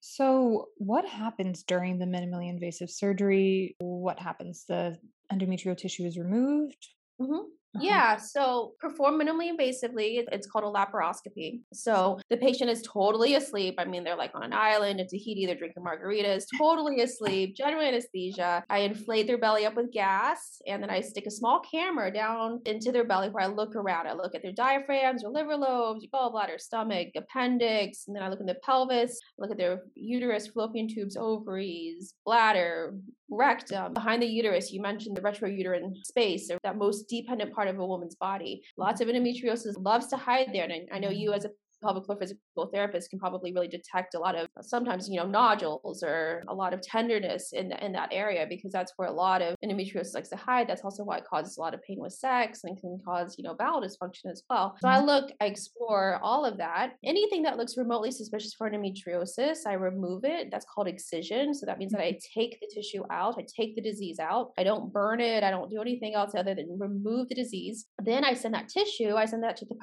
So, 0.00 0.66
what 0.76 1.06
happens 1.06 1.62
during 1.62 1.98
the 1.98 2.06
minimally 2.06 2.48
invasive 2.48 2.90
surgery? 2.90 3.76
What 3.78 4.18
happens? 4.18 4.64
The 4.66 4.96
endometrial 5.32 5.76
tissue 5.76 6.04
is 6.04 6.18
removed. 6.18 6.88
Mm-hmm. 7.20 7.48
Uh-huh. 7.76 7.84
Yeah, 7.86 8.16
so 8.16 8.72
perform 8.80 9.20
minimally 9.20 9.48
invasively. 9.48 10.24
It's 10.32 10.48
called 10.48 10.64
a 10.64 10.76
laparoscopy. 10.76 11.60
So 11.72 12.18
the 12.28 12.36
patient 12.36 12.68
is 12.68 12.82
totally 12.82 13.36
asleep. 13.36 13.76
I 13.78 13.84
mean, 13.84 14.02
they're 14.02 14.16
like 14.16 14.32
on 14.34 14.42
an 14.42 14.52
island 14.52 14.98
in 14.98 15.06
Tahiti, 15.06 15.46
they're 15.46 15.54
drinking 15.54 15.84
margaritas, 15.84 16.46
totally 16.58 17.00
asleep, 17.02 17.54
general 17.56 17.82
anesthesia. 17.82 18.64
I 18.68 18.78
inflate 18.78 19.28
their 19.28 19.38
belly 19.38 19.66
up 19.66 19.76
with 19.76 19.92
gas, 19.92 20.60
and 20.66 20.82
then 20.82 20.90
I 20.90 21.00
stick 21.00 21.26
a 21.26 21.30
small 21.30 21.60
camera 21.60 22.12
down 22.12 22.60
into 22.66 22.90
their 22.90 23.04
belly 23.04 23.28
where 23.28 23.44
I 23.44 23.46
look 23.46 23.76
around. 23.76 24.08
I 24.08 24.14
look 24.14 24.34
at 24.34 24.42
their 24.42 24.52
diaphragms, 24.52 25.22
their 25.22 25.30
liver 25.30 25.56
lobes, 25.56 26.02
your 26.02 26.10
gallbladder, 26.10 26.60
stomach, 26.60 27.08
appendix, 27.16 28.04
and 28.08 28.16
then 28.16 28.24
I 28.24 28.30
look 28.30 28.40
in 28.40 28.46
the 28.46 28.56
pelvis, 28.64 29.16
look 29.38 29.52
at 29.52 29.58
their 29.58 29.82
uterus, 29.94 30.48
fallopian 30.48 30.88
tubes, 30.88 31.16
ovaries, 31.16 32.14
bladder, 32.24 32.94
rectum. 33.30 33.94
Behind 33.94 34.20
the 34.20 34.26
uterus, 34.26 34.72
you 34.72 34.82
mentioned 34.82 35.16
the 35.16 35.20
retrouterine 35.20 35.92
space, 36.04 36.50
that 36.64 36.76
most 36.76 37.04
dependent 37.08 37.52
part 37.52 37.59
of 37.68 37.78
a 37.78 37.86
woman's 37.86 38.14
body. 38.14 38.62
Lots 38.76 39.00
of 39.00 39.08
endometriosis 39.08 39.74
loves 39.78 40.06
to 40.08 40.16
hide 40.16 40.48
there. 40.52 40.64
And 40.64 40.88
I 40.92 40.98
know 40.98 41.08
mm-hmm. 41.08 41.16
you 41.16 41.32
as 41.32 41.44
a 41.44 41.50
pelvic 41.82 42.04
floor 42.04 42.18
physical 42.18 42.66
therapist 42.72 43.10
can 43.10 43.18
probably 43.18 43.52
really 43.52 43.68
detect 43.68 44.14
a 44.14 44.18
lot 44.18 44.34
of 44.34 44.48
sometimes 44.62 45.08
you 45.08 45.16
know 45.16 45.26
nodules 45.26 46.02
or 46.02 46.42
a 46.48 46.54
lot 46.54 46.74
of 46.74 46.80
tenderness 46.82 47.52
in 47.52 47.68
the, 47.68 47.84
in 47.84 47.92
that 47.92 48.08
area 48.12 48.46
because 48.48 48.72
that's 48.72 48.92
where 48.96 49.08
a 49.08 49.12
lot 49.12 49.42
of 49.42 49.56
endometriosis 49.64 50.14
likes 50.14 50.28
to 50.28 50.36
hide. 50.36 50.68
That's 50.68 50.82
also 50.82 51.04
why 51.04 51.18
it 51.18 51.24
causes 51.24 51.56
a 51.56 51.60
lot 51.60 51.74
of 51.74 51.82
pain 51.82 51.98
with 52.00 52.12
sex 52.12 52.60
and 52.64 52.78
can 52.80 52.98
cause 53.04 53.36
you 53.38 53.44
know 53.44 53.54
bowel 53.54 53.82
dysfunction 53.82 54.30
as 54.30 54.42
well. 54.48 54.76
So 54.80 54.88
I 54.88 54.96
mm-hmm. 54.96 55.06
look, 55.06 55.32
I 55.40 55.46
explore 55.46 56.20
all 56.22 56.44
of 56.44 56.58
that. 56.58 56.92
Anything 57.04 57.42
that 57.42 57.56
looks 57.56 57.76
remotely 57.76 58.10
suspicious 58.10 58.54
for 58.54 58.70
endometriosis, 58.70 59.58
I 59.66 59.74
remove 59.74 60.24
it. 60.24 60.48
That's 60.50 60.66
called 60.72 60.88
excision. 60.88 61.54
So 61.54 61.66
that 61.66 61.78
means 61.78 61.92
that 61.92 62.00
I 62.00 62.12
mm-hmm. 62.12 62.40
take 62.40 62.60
the 62.60 62.70
tissue 62.72 63.02
out, 63.10 63.36
I 63.38 63.44
take 63.56 63.74
the 63.76 63.82
disease 63.82 64.18
out. 64.18 64.52
I 64.58 64.64
don't 64.64 64.92
burn 64.92 65.20
it. 65.20 65.42
I 65.42 65.50
don't 65.50 65.70
do 65.70 65.80
anything 65.80 66.14
else 66.14 66.32
other 66.36 66.54
than 66.54 66.78
remove 66.78 67.28
the 67.28 67.34
disease. 67.34 67.86
Then 68.02 68.24
I 68.24 68.34
send 68.34 68.54
that 68.54 68.68
tissue. 68.68 69.14
I 69.14 69.24
send 69.24 69.42
that 69.44 69.56
to 69.58 69.64
the 69.64 69.76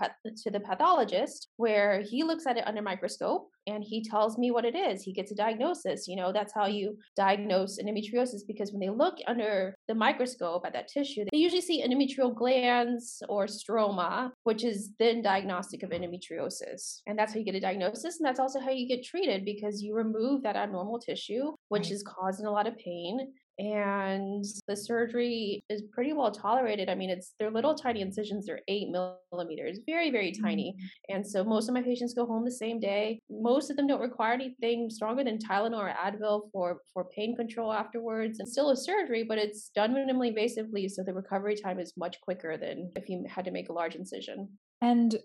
to 0.43 0.51
the 0.51 0.59
pathologist 0.59 1.49
where 1.57 1.86
where 1.87 2.01
he 2.01 2.23
looks 2.23 2.45
at 2.45 2.57
it 2.57 2.67
under 2.67 2.81
microscope 2.81 3.49
and 3.65 3.83
he 3.83 4.03
tells 4.03 4.37
me 4.37 4.51
what 4.51 4.65
it 4.65 4.75
is. 4.75 5.01
He 5.01 5.13
gets 5.13 5.31
a 5.31 5.35
diagnosis. 5.35 6.07
You 6.07 6.15
know, 6.15 6.31
that's 6.31 6.53
how 6.53 6.67
you 6.67 6.97
diagnose 7.15 7.79
endometriosis 7.79 8.41
because 8.47 8.71
when 8.71 8.79
they 8.79 8.89
look 8.89 9.15
under 9.27 9.75
the 9.87 9.95
microscope 9.95 10.63
at 10.65 10.73
that 10.73 10.87
tissue, 10.87 11.25
they 11.31 11.37
usually 11.37 11.61
see 11.61 11.83
endometrial 11.83 12.33
glands 12.35 13.21
or 13.29 13.45
stroma, 13.45 14.31
which 14.43 14.63
is 14.63 14.91
then 14.99 15.21
diagnostic 15.21 15.83
of 15.83 15.91
endometriosis. 15.91 17.01
And 17.07 17.17
that's 17.17 17.33
how 17.33 17.39
you 17.39 17.45
get 17.45 17.55
a 17.55 17.59
diagnosis. 17.59 18.19
And 18.19 18.27
that's 18.27 18.39
also 18.39 18.59
how 18.59 18.71
you 18.71 18.87
get 18.87 19.03
treated 19.03 19.45
because 19.45 19.81
you 19.81 19.95
remove 19.95 20.43
that 20.43 20.55
abnormal 20.55 20.99
tissue, 20.99 21.53
which 21.69 21.83
right. 21.83 21.91
is 21.91 22.03
causing 22.03 22.45
a 22.45 22.51
lot 22.51 22.67
of 22.67 22.77
pain 22.77 23.33
and 23.59 24.45
the 24.67 24.75
surgery 24.75 25.63
is 25.69 25.83
pretty 25.91 26.13
well 26.13 26.31
tolerated. 26.31 26.89
I 26.89 26.95
mean, 26.95 27.09
it's 27.09 27.33
they're 27.39 27.51
little 27.51 27.73
tiny 27.73 28.01
incisions, 28.01 28.45
they're 28.45 28.61
eight 28.67 28.89
millimeters, 28.89 29.79
very, 29.85 30.11
very 30.11 30.31
tiny. 30.31 30.75
Mm-hmm. 30.77 31.15
And 31.15 31.27
so 31.27 31.43
most 31.43 31.67
of 31.67 31.73
my 31.73 31.81
patients 31.81 32.13
go 32.13 32.25
home 32.25 32.45
the 32.45 32.51
same 32.51 32.79
day. 32.79 33.19
Most 33.29 33.69
of 33.69 33.77
them 33.77 33.87
don't 33.87 34.01
require 34.01 34.33
anything 34.33 34.89
stronger 34.89 35.23
than 35.23 35.39
Tylenol 35.39 35.79
or 35.79 35.93
Advil 35.93 36.51
for, 36.51 36.77
for 36.93 37.05
pain 37.15 37.35
control 37.35 37.73
afterwards. 37.73 38.39
And 38.39 38.47
still 38.47 38.69
a 38.69 38.77
surgery, 38.77 39.23
but 39.23 39.37
it's 39.37 39.69
done 39.69 39.93
minimally 39.93 40.35
invasively, 40.35 40.89
so 40.89 41.03
the 41.03 41.13
recovery 41.13 41.55
time 41.55 41.79
is 41.79 41.93
much 41.97 42.21
quicker 42.21 42.57
than 42.57 42.91
if 42.95 43.09
you 43.09 43.25
had 43.27 43.45
to 43.45 43.51
make 43.51 43.69
a 43.69 43.73
large 43.73 43.95
incision. 43.95 44.49
And 44.81 45.15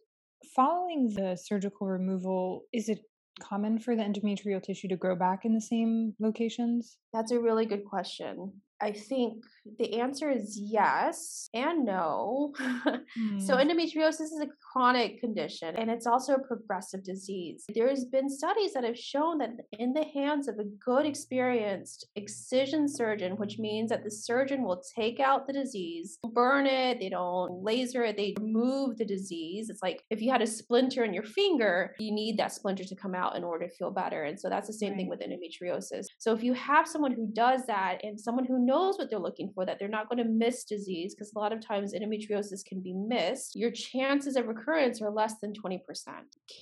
following 0.56 1.12
the 1.14 1.36
surgical 1.36 1.86
removal, 1.86 2.62
is 2.72 2.88
it 2.88 3.00
common 3.42 3.78
for 3.78 3.96
the 3.96 4.02
endometrial 4.02 4.62
tissue 4.62 4.88
to 4.88 4.96
grow 4.96 5.16
back 5.16 5.44
in 5.44 5.54
the 5.54 5.60
same 5.60 6.14
locations? 6.20 6.98
That's 7.12 7.32
a 7.32 7.40
really 7.40 7.66
good 7.66 7.84
question. 7.84 8.52
I 8.80 8.92
think 8.92 9.44
the 9.78 10.00
answer 10.00 10.30
is 10.30 10.58
yes 10.60 11.48
and 11.54 11.84
no. 11.84 12.52
mm. 12.58 13.02
So, 13.42 13.56
hmm. 13.56 13.62
endometriosis 13.62 14.20
is 14.20 14.40
a 14.40 14.48
chronic 14.72 15.20
condition 15.20 15.74
and 15.76 15.90
it's 15.90 16.06
also 16.06 16.34
a 16.34 16.42
progressive 16.42 17.04
disease. 17.04 17.64
There's 17.74 18.04
been 18.04 18.28
studies 18.28 18.72
that 18.74 18.84
have 18.84 18.98
shown 18.98 19.38
that 19.38 19.50
in 19.78 19.92
the 19.92 20.04
hands 20.04 20.48
of 20.48 20.58
a 20.58 20.64
good, 20.64 21.06
experienced 21.06 22.06
excision 22.16 22.88
surgeon, 22.88 23.36
which 23.36 23.58
means 23.58 23.90
that 23.90 24.04
the 24.04 24.10
surgeon 24.10 24.62
will 24.62 24.82
take 24.96 25.20
out 25.20 25.46
the 25.46 25.52
disease, 25.52 26.18
burn 26.32 26.66
it, 26.66 26.98
they 27.00 27.08
don't 27.08 27.62
laser 27.62 28.04
it, 28.04 28.16
they 28.16 28.34
remove 28.40 28.98
the 28.98 29.04
disease. 29.04 29.70
It's 29.70 29.82
like 29.82 30.02
if 30.10 30.20
you 30.20 30.30
had 30.30 30.42
a 30.42 30.46
splinter 30.46 31.04
in 31.04 31.14
your 31.14 31.24
finger, 31.24 31.94
you 31.98 32.12
need 32.12 32.38
that 32.38 32.52
splinter 32.52 32.84
to 32.84 32.96
come 32.96 33.14
out 33.14 33.36
in 33.36 33.44
order 33.44 33.68
to 33.68 33.74
feel 33.74 33.90
better. 33.90 34.24
And 34.24 34.38
so, 34.38 34.48
that's 34.48 34.66
the 34.66 34.72
same 34.72 34.90
right. 34.90 34.98
thing 34.98 35.08
with 35.08 35.20
endometriosis. 35.20 36.06
So, 36.18 36.32
if 36.32 36.42
you 36.42 36.54
have 36.54 36.88
someone 36.88 37.12
who 37.12 37.28
does 37.32 37.66
that 37.66 37.98
and 38.02 38.20
someone 38.20 38.44
who 38.44 38.64
knows 38.64 38.98
what 38.98 39.10
they're 39.10 39.18
looking 39.18 39.51
for, 39.54 39.66
that 39.66 39.78
they're 39.78 39.88
not 39.88 40.08
going 40.08 40.22
to 40.22 40.30
miss 40.30 40.64
disease, 40.64 41.14
because 41.14 41.32
a 41.34 41.38
lot 41.38 41.52
of 41.52 41.64
times 41.64 41.94
endometriosis 41.94 42.64
can 42.64 42.80
be 42.80 42.92
missed, 42.92 43.56
your 43.56 43.70
chances 43.70 44.36
of 44.36 44.46
recurrence 44.46 45.00
are 45.02 45.10
less 45.10 45.34
than 45.40 45.52
20%. 45.52 45.80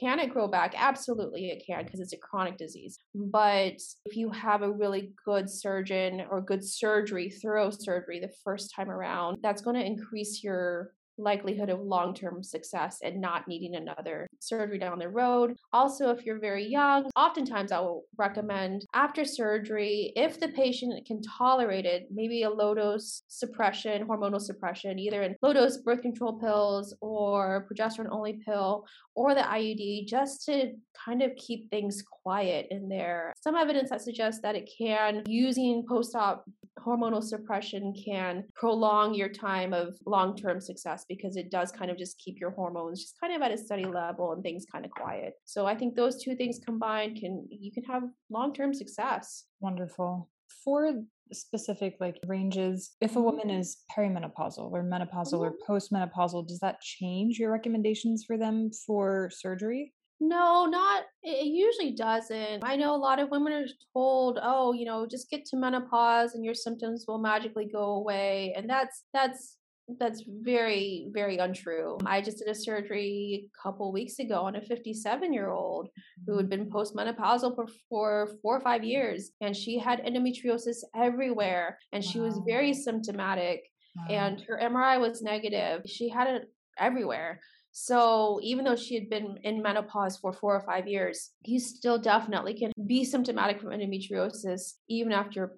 Can 0.00 0.18
it 0.18 0.30
grow 0.30 0.49
back? 0.49 0.75
Absolutely, 0.76 1.50
it 1.50 1.64
can, 1.66 1.85
because 1.85 2.00
it's 2.00 2.12
a 2.12 2.18
chronic 2.18 2.56
disease. 2.56 2.99
But 3.14 3.80
if 4.04 4.16
you 4.16 4.30
have 4.30 4.62
a 4.62 4.70
really 4.70 5.12
good 5.25 5.49
surgeon 5.49 6.23
or 6.30 6.40
good 6.40 6.64
surgery, 6.64 7.30
thorough 7.30 7.70
surgery 7.70 8.20
the 8.20 8.32
first 8.44 8.75
time 8.75 8.90
around, 8.90 9.38
that's 9.42 9.62
going 9.62 9.76
to 9.76 9.85
increase 9.85 10.42
your 10.42 10.92
likelihood 11.23 11.69
of 11.71 11.81
long 11.81 12.15
term 12.15 12.43
success 12.43 12.99
and 13.03 13.21
not 13.21 13.49
needing 13.49 13.77
another 13.77 14.27
surgery 14.39 14.79
down 14.79 14.99
the 14.99 15.09
road. 15.09 15.57
Also, 15.73 16.11
if 16.11 16.25
you're 16.25 16.39
very 16.39 16.67
young, 16.67 17.11
oftentimes 17.17 17.73
I 17.73 17.81
will 17.81 18.05
recommend 18.17 18.85
after 18.95 19.25
surgery, 19.25 20.12
if 20.17 20.41
the 20.41 20.49
patient 20.49 21.07
can 21.07 21.21
tolerate 21.23 21.87
it, 21.87 22.09
maybe 22.12 22.43
a 22.43 22.50
low 22.50 22.75
dose 22.75 23.23
suppression, 23.29 24.07
hormonal 24.07 24.41
suppression, 24.41 24.99
either 24.99 25.23
in 25.23 25.37
low 25.43 25.53
dose 25.53 25.79
birth 25.79 26.03
control 26.03 26.39
pills 26.39 26.95
or 27.00 27.67
progesterone 27.71 28.11
only 28.11 28.41
pill 28.45 28.85
or 29.15 29.35
the 29.35 29.41
IUD, 29.41 30.07
just 30.07 30.45
to 30.47 30.73
kind 31.05 31.23
of 31.23 31.35
keep 31.37 31.71
things 31.71 32.03
quiet 32.23 32.67
in 32.71 32.89
there. 32.89 33.33
Some 33.43 33.57
evidence 33.57 33.91
that 33.91 34.00
suggests 34.00 34.41
that 34.43 34.55
it 34.55 34.71
can, 34.79 35.23
using 35.27 35.85
post 35.89 36.15
op 36.15 36.45
hormonal 36.85 37.23
suppression, 37.23 37.95
can 38.05 38.45
prolong 38.55 39.15
your 39.15 39.29
time 39.29 39.73
of 39.73 39.97
long 40.07 40.37
term 40.37 40.61
success 40.61 41.05
because 41.09 41.37
it 41.37 41.51
does 41.51 41.71
kind 41.73 41.91
of 41.91 41.99
just 41.99 42.19
keep 42.19 42.41
your 42.41 42.51
hormones 42.51 43.01
just 43.01 43.21
kind 43.21 43.35
of 43.35 43.43
at 43.43 43.53
a 43.53 43.59
steady 43.59 43.85
level 43.85 44.33
and 44.33 44.43
things 44.43 44.65
kind 44.71 44.85
of 44.85 44.91
quiet. 44.91 45.35
So 45.45 45.67
I 45.67 45.75
think 45.75 45.95
those 45.95 46.23
two 46.23 46.37
things 46.37 46.59
combined 46.65 47.19
can 47.21 47.47
you 47.51 47.73
can 47.73 47.85
have 47.85 48.03
long-term 48.31 48.75
success. 48.75 49.45
Wonderful. 49.61 50.29
For 50.65 50.93
specific 51.33 51.97
like 52.01 52.17
ranges 52.27 52.97
if 53.01 53.17
a 53.17 53.21
woman 53.21 53.49
mm-hmm. 53.49 53.61
is 53.61 53.79
perimenopausal 53.97 54.73
or 54.73 54.83
menopausal 54.83 55.35
mm-hmm. 55.35 55.45
or 55.45 55.55
postmenopausal 55.69 56.47
does 56.47 56.59
that 56.59 56.81
change 56.81 57.39
your 57.39 57.53
recommendations 57.53 58.25
for 58.25 58.37
them 58.37 58.71
for 58.85 59.31
surgery 59.33 59.93
no, 60.21 60.67
not 60.67 61.05
it 61.23 61.47
usually 61.47 61.93
doesn't. 61.93 62.62
I 62.62 62.77
know 62.77 62.95
a 62.95 62.97
lot 62.97 63.19
of 63.19 63.31
women 63.31 63.53
are 63.53 63.67
told, 63.95 64.39
"Oh, 64.43 64.73
you 64.73 64.85
know, 64.85 65.07
just 65.07 65.31
get 65.31 65.45
to 65.47 65.57
menopause 65.57 66.35
and 66.35 66.45
your 66.45 66.55
symptoms 66.55 67.07
will 67.09 67.19
magically 67.19 67.67
go 67.73 67.95
away." 67.95 68.55
And 68.57 68.69
that's 68.69 69.05
that's 69.15 69.57
that's 69.99 70.23
very 70.27 71.09
very 71.11 71.39
untrue 71.39 71.99
i 72.07 72.21
just 72.21 72.39
did 72.39 72.49
a 72.49 72.55
surgery 72.55 73.49
a 73.49 73.62
couple 73.62 73.93
weeks 73.93 74.19
ago 74.19 74.43
on 74.43 74.57
a 74.57 74.61
57 74.61 75.33
year 75.33 75.50
old 75.50 75.89
who 76.27 76.37
had 76.37 76.49
mm-hmm. 76.49 76.65
been 76.65 76.71
postmenopausal 76.71 77.55
for, 77.55 77.67
for 77.89 78.31
four 78.43 78.57
or 78.57 78.61
five 78.61 78.85
years 78.85 79.33
and 79.41 79.57
she 79.57 79.79
had 79.79 80.05
endometriosis 80.05 80.79
everywhere 80.95 81.79
and 81.93 82.05
wow. 82.05 82.11
she 82.11 82.21
was 82.21 82.41
very 82.47 82.73
symptomatic 82.73 83.62
wow. 83.97 84.07
and 84.09 84.41
her 84.43 84.61
mri 84.62 85.00
was 85.00 85.23
negative 85.23 85.83
she 85.87 86.09
had 86.09 86.29
it 86.29 86.53
everywhere 86.79 87.41
so 87.73 88.41
even 88.43 88.65
though 88.65 88.77
she 88.77 88.95
had 88.95 89.09
been 89.09 89.39
in 89.43 89.62
menopause 89.62 90.17
for 90.17 90.33
four 90.33 90.55
or 90.55 90.61
five 90.61 90.89
years, 90.89 91.31
you 91.45 91.61
still 91.61 91.99
definitely 91.99 92.55
can 92.55 92.73
be 92.87 93.05
symptomatic 93.05 93.61
from 93.61 93.71
endometriosis 93.71 94.75
even 94.89 95.12
after 95.12 95.57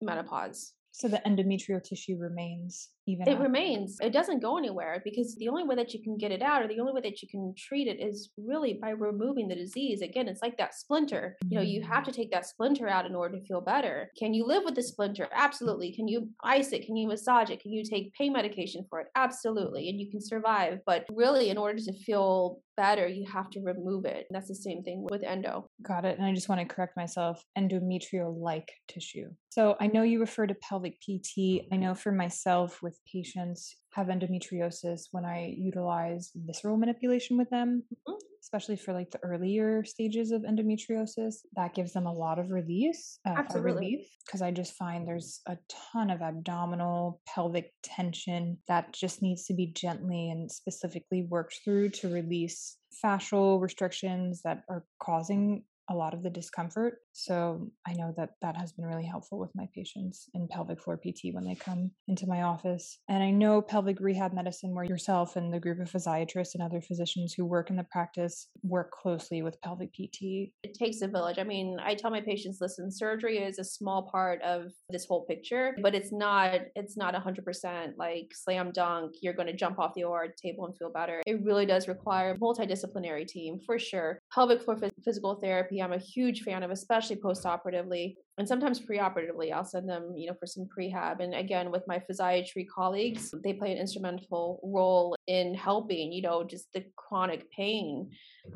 menopause. 0.00 0.74
So 0.90 1.08
the 1.08 1.22
endometrial 1.26 1.82
tissue 1.82 2.18
remains 2.18 2.90
even 3.06 3.28
it 3.28 3.38
remains. 3.38 3.96
It 4.00 4.12
doesn't 4.12 4.42
go 4.42 4.58
anywhere 4.58 5.02
because 5.04 5.34
the 5.36 5.48
only 5.48 5.64
way 5.64 5.74
that 5.76 5.92
you 5.92 6.02
can 6.02 6.16
get 6.16 6.30
it 6.30 6.42
out 6.42 6.62
or 6.62 6.68
the 6.68 6.78
only 6.80 6.92
way 6.92 7.00
that 7.02 7.20
you 7.20 7.28
can 7.28 7.54
treat 7.56 7.88
it 7.88 8.00
is 8.00 8.30
really 8.36 8.78
by 8.80 8.90
removing 8.90 9.48
the 9.48 9.54
disease. 9.54 10.02
Again 10.02 10.28
it's 10.28 10.42
like 10.42 10.56
that 10.58 10.74
splinter. 10.74 11.36
You 11.48 11.56
know 11.56 11.62
you 11.62 11.82
have 11.82 12.04
mm. 12.04 12.06
to 12.06 12.12
take 12.12 12.30
that 12.30 12.46
splinter 12.46 12.88
out 12.88 13.06
in 13.06 13.14
order 13.14 13.38
to 13.38 13.44
feel 13.44 13.60
better. 13.60 14.10
Can 14.18 14.34
you 14.34 14.46
live 14.46 14.62
with 14.64 14.74
the 14.74 14.82
splinter? 14.82 15.28
Absolutely. 15.32 15.92
Can 15.92 16.06
you 16.06 16.28
ice 16.42 16.72
it? 16.72 16.86
Can 16.86 16.96
you 16.96 17.08
massage 17.08 17.50
it? 17.50 17.60
Can 17.60 17.72
you 17.72 17.84
take 17.84 18.14
pain 18.14 18.32
medication 18.32 18.86
for 18.88 19.00
it? 19.00 19.08
Absolutely. 19.16 19.88
And 19.88 20.00
you 20.00 20.10
can 20.10 20.20
survive. 20.20 20.78
But 20.86 21.04
really 21.12 21.50
in 21.50 21.58
order 21.58 21.78
to 21.78 21.92
feel 21.92 22.60
better 22.76 23.06
you 23.06 23.26
have 23.30 23.50
to 23.50 23.60
remove 23.60 24.06
it. 24.06 24.26
And 24.28 24.34
that's 24.34 24.48
the 24.48 24.54
same 24.54 24.82
thing 24.82 25.06
with 25.10 25.22
endo. 25.22 25.66
Got 25.82 26.04
it. 26.04 26.18
And 26.18 26.26
i 26.26 26.32
just 26.32 26.48
want 26.48 26.60
to 26.60 26.74
correct 26.74 26.96
myself. 26.96 27.44
Endometrial 27.58 28.34
like 28.38 28.70
tissue. 28.88 29.28
So 29.50 29.76
i 29.80 29.86
know 29.86 30.02
you 30.02 30.20
refer 30.20 30.46
to 30.46 30.54
pelvic 30.54 30.98
pt 31.00 31.66
i 31.72 31.76
know 31.76 31.94
for 31.94 32.12
myself 32.12 32.82
with 32.82 32.91
with 32.92 33.00
patients 33.10 33.74
have 33.94 34.08
endometriosis 34.08 35.08
when 35.12 35.24
I 35.24 35.54
utilize 35.56 36.30
visceral 36.34 36.76
manipulation 36.76 37.38
with 37.38 37.48
them, 37.48 37.82
mm-hmm. 38.08 38.18
especially 38.42 38.76
for 38.76 38.92
like 38.92 39.10
the 39.10 39.22
earlier 39.22 39.82
stages 39.84 40.30
of 40.30 40.42
endometriosis. 40.42 41.36
That 41.56 41.74
gives 41.74 41.92
them 41.92 42.06
a 42.06 42.12
lot 42.12 42.38
of 42.38 42.50
release, 42.50 43.18
uh, 43.26 43.34
Absolutely. 43.36 43.72
relief, 43.72 44.06
because 44.26 44.42
I 44.42 44.50
just 44.50 44.74
find 44.74 45.08
there's 45.08 45.40
a 45.46 45.56
ton 45.92 46.10
of 46.10 46.20
abdominal 46.20 47.20
pelvic 47.26 47.72
tension 47.82 48.58
that 48.68 48.92
just 48.92 49.22
needs 49.22 49.46
to 49.46 49.54
be 49.54 49.68
gently 49.68 50.30
and 50.30 50.50
specifically 50.50 51.26
worked 51.28 51.60
through 51.64 51.90
to 51.90 52.12
release 52.12 52.76
fascial 53.02 53.60
restrictions 53.60 54.42
that 54.44 54.64
are 54.68 54.84
causing 55.00 55.64
a 55.90 55.94
lot 55.94 56.14
of 56.14 56.22
the 56.22 56.30
discomfort. 56.30 56.98
So 57.12 57.70
I 57.86 57.92
know 57.94 58.14
that 58.16 58.30
that 58.40 58.56
has 58.56 58.72
been 58.72 58.86
really 58.86 59.04
helpful 59.04 59.38
with 59.38 59.50
my 59.54 59.68
patients 59.74 60.28
in 60.34 60.48
pelvic 60.48 60.80
floor 60.80 60.96
PT 60.96 61.32
when 61.32 61.44
they 61.44 61.54
come 61.54 61.90
into 62.08 62.26
my 62.26 62.42
office. 62.42 62.98
And 63.08 63.22
I 63.22 63.30
know 63.30 63.60
pelvic 63.60 64.00
rehab 64.00 64.32
medicine, 64.32 64.74
where 64.74 64.84
yourself 64.84 65.36
and 65.36 65.52
the 65.52 65.60
group 65.60 65.80
of 65.80 65.90
physiatrists 65.90 66.54
and 66.54 66.62
other 66.62 66.80
physicians 66.80 67.34
who 67.34 67.44
work 67.44 67.70
in 67.70 67.76
the 67.76 67.84
practice 67.84 68.48
work 68.62 68.90
closely 68.92 69.42
with 69.42 69.60
pelvic 69.60 69.92
PT. 69.92 70.52
It 70.62 70.74
takes 70.74 71.02
a 71.02 71.08
village. 71.08 71.38
I 71.38 71.44
mean, 71.44 71.78
I 71.82 71.94
tell 71.94 72.10
my 72.10 72.20
patients, 72.20 72.58
listen, 72.60 72.90
surgery 72.90 73.38
is 73.38 73.58
a 73.58 73.64
small 73.64 74.08
part 74.10 74.40
of 74.42 74.72
this 74.88 75.04
whole 75.06 75.24
picture, 75.26 75.76
but 75.82 75.94
it's 75.94 76.12
not. 76.12 76.60
It's 76.74 76.96
not 76.96 77.14
100% 77.14 77.92
like 77.98 78.28
slam 78.32 78.72
dunk. 78.72 79.12
You're 79.20 79.34
going 79.34 79.48
to 79.48 79.56
jump 79.56 79.78
off 79.78 79.94
the 79.94 80.04
OR 80.04 80.28
table 80.42 80.66
and 80.66 80.76
feel 80.76 80.90
better. 80.90 81.22
It 81.26 81.42
really 81.44 81.66
does 81.66 81.88
require 81.88 82.32
a 82.32 82.38
multidisciplinary 82.38 83.26
team 83.26 83.58
for 83.64 83.78
sure. 83.78 84.18
Pelvic 84.32 84.62
floor 84.62 84.78
physical 85.04 85.36
therapy 85.36 85.71
I'm 85.80 85.92
a 85.92 85.98
huge 85.98 86.42
fan 86.42 86.62
of, 86.62 86.70
especially 86.70 87.16
post-operatively 87.16 88.16
and 88.38 88.48
sometimes 88.48 88.80
pre-operatively. 88.80 89.52
I'll 89.52 89.64
send 89.64 89.88
them, 89.88 90.14
you 90.16 90.26
know, 90.28 90.34
for 90.38 90.46
some 90.46 90.66
prehab. 90.66 91.20
And 91.20 91.34
again, 91.34 91.70
with 91.70 91.84
my 91.86 92.00
physiatry 92.00 92.66
colleagues, 92.68 93.32
they 93.44 93.52
play 93.52 93.72
an 93.72 93.78
instrumental 93.78 94.60
role 94.64 95.14
in 95.26 95.54
helping, 95.54 96.12
you 96.12 96.22
know, 96.22 96.42
just 96.42 96.66
the 96.72 96.84
chronic 96.96 97.50
pain 97.52 98.10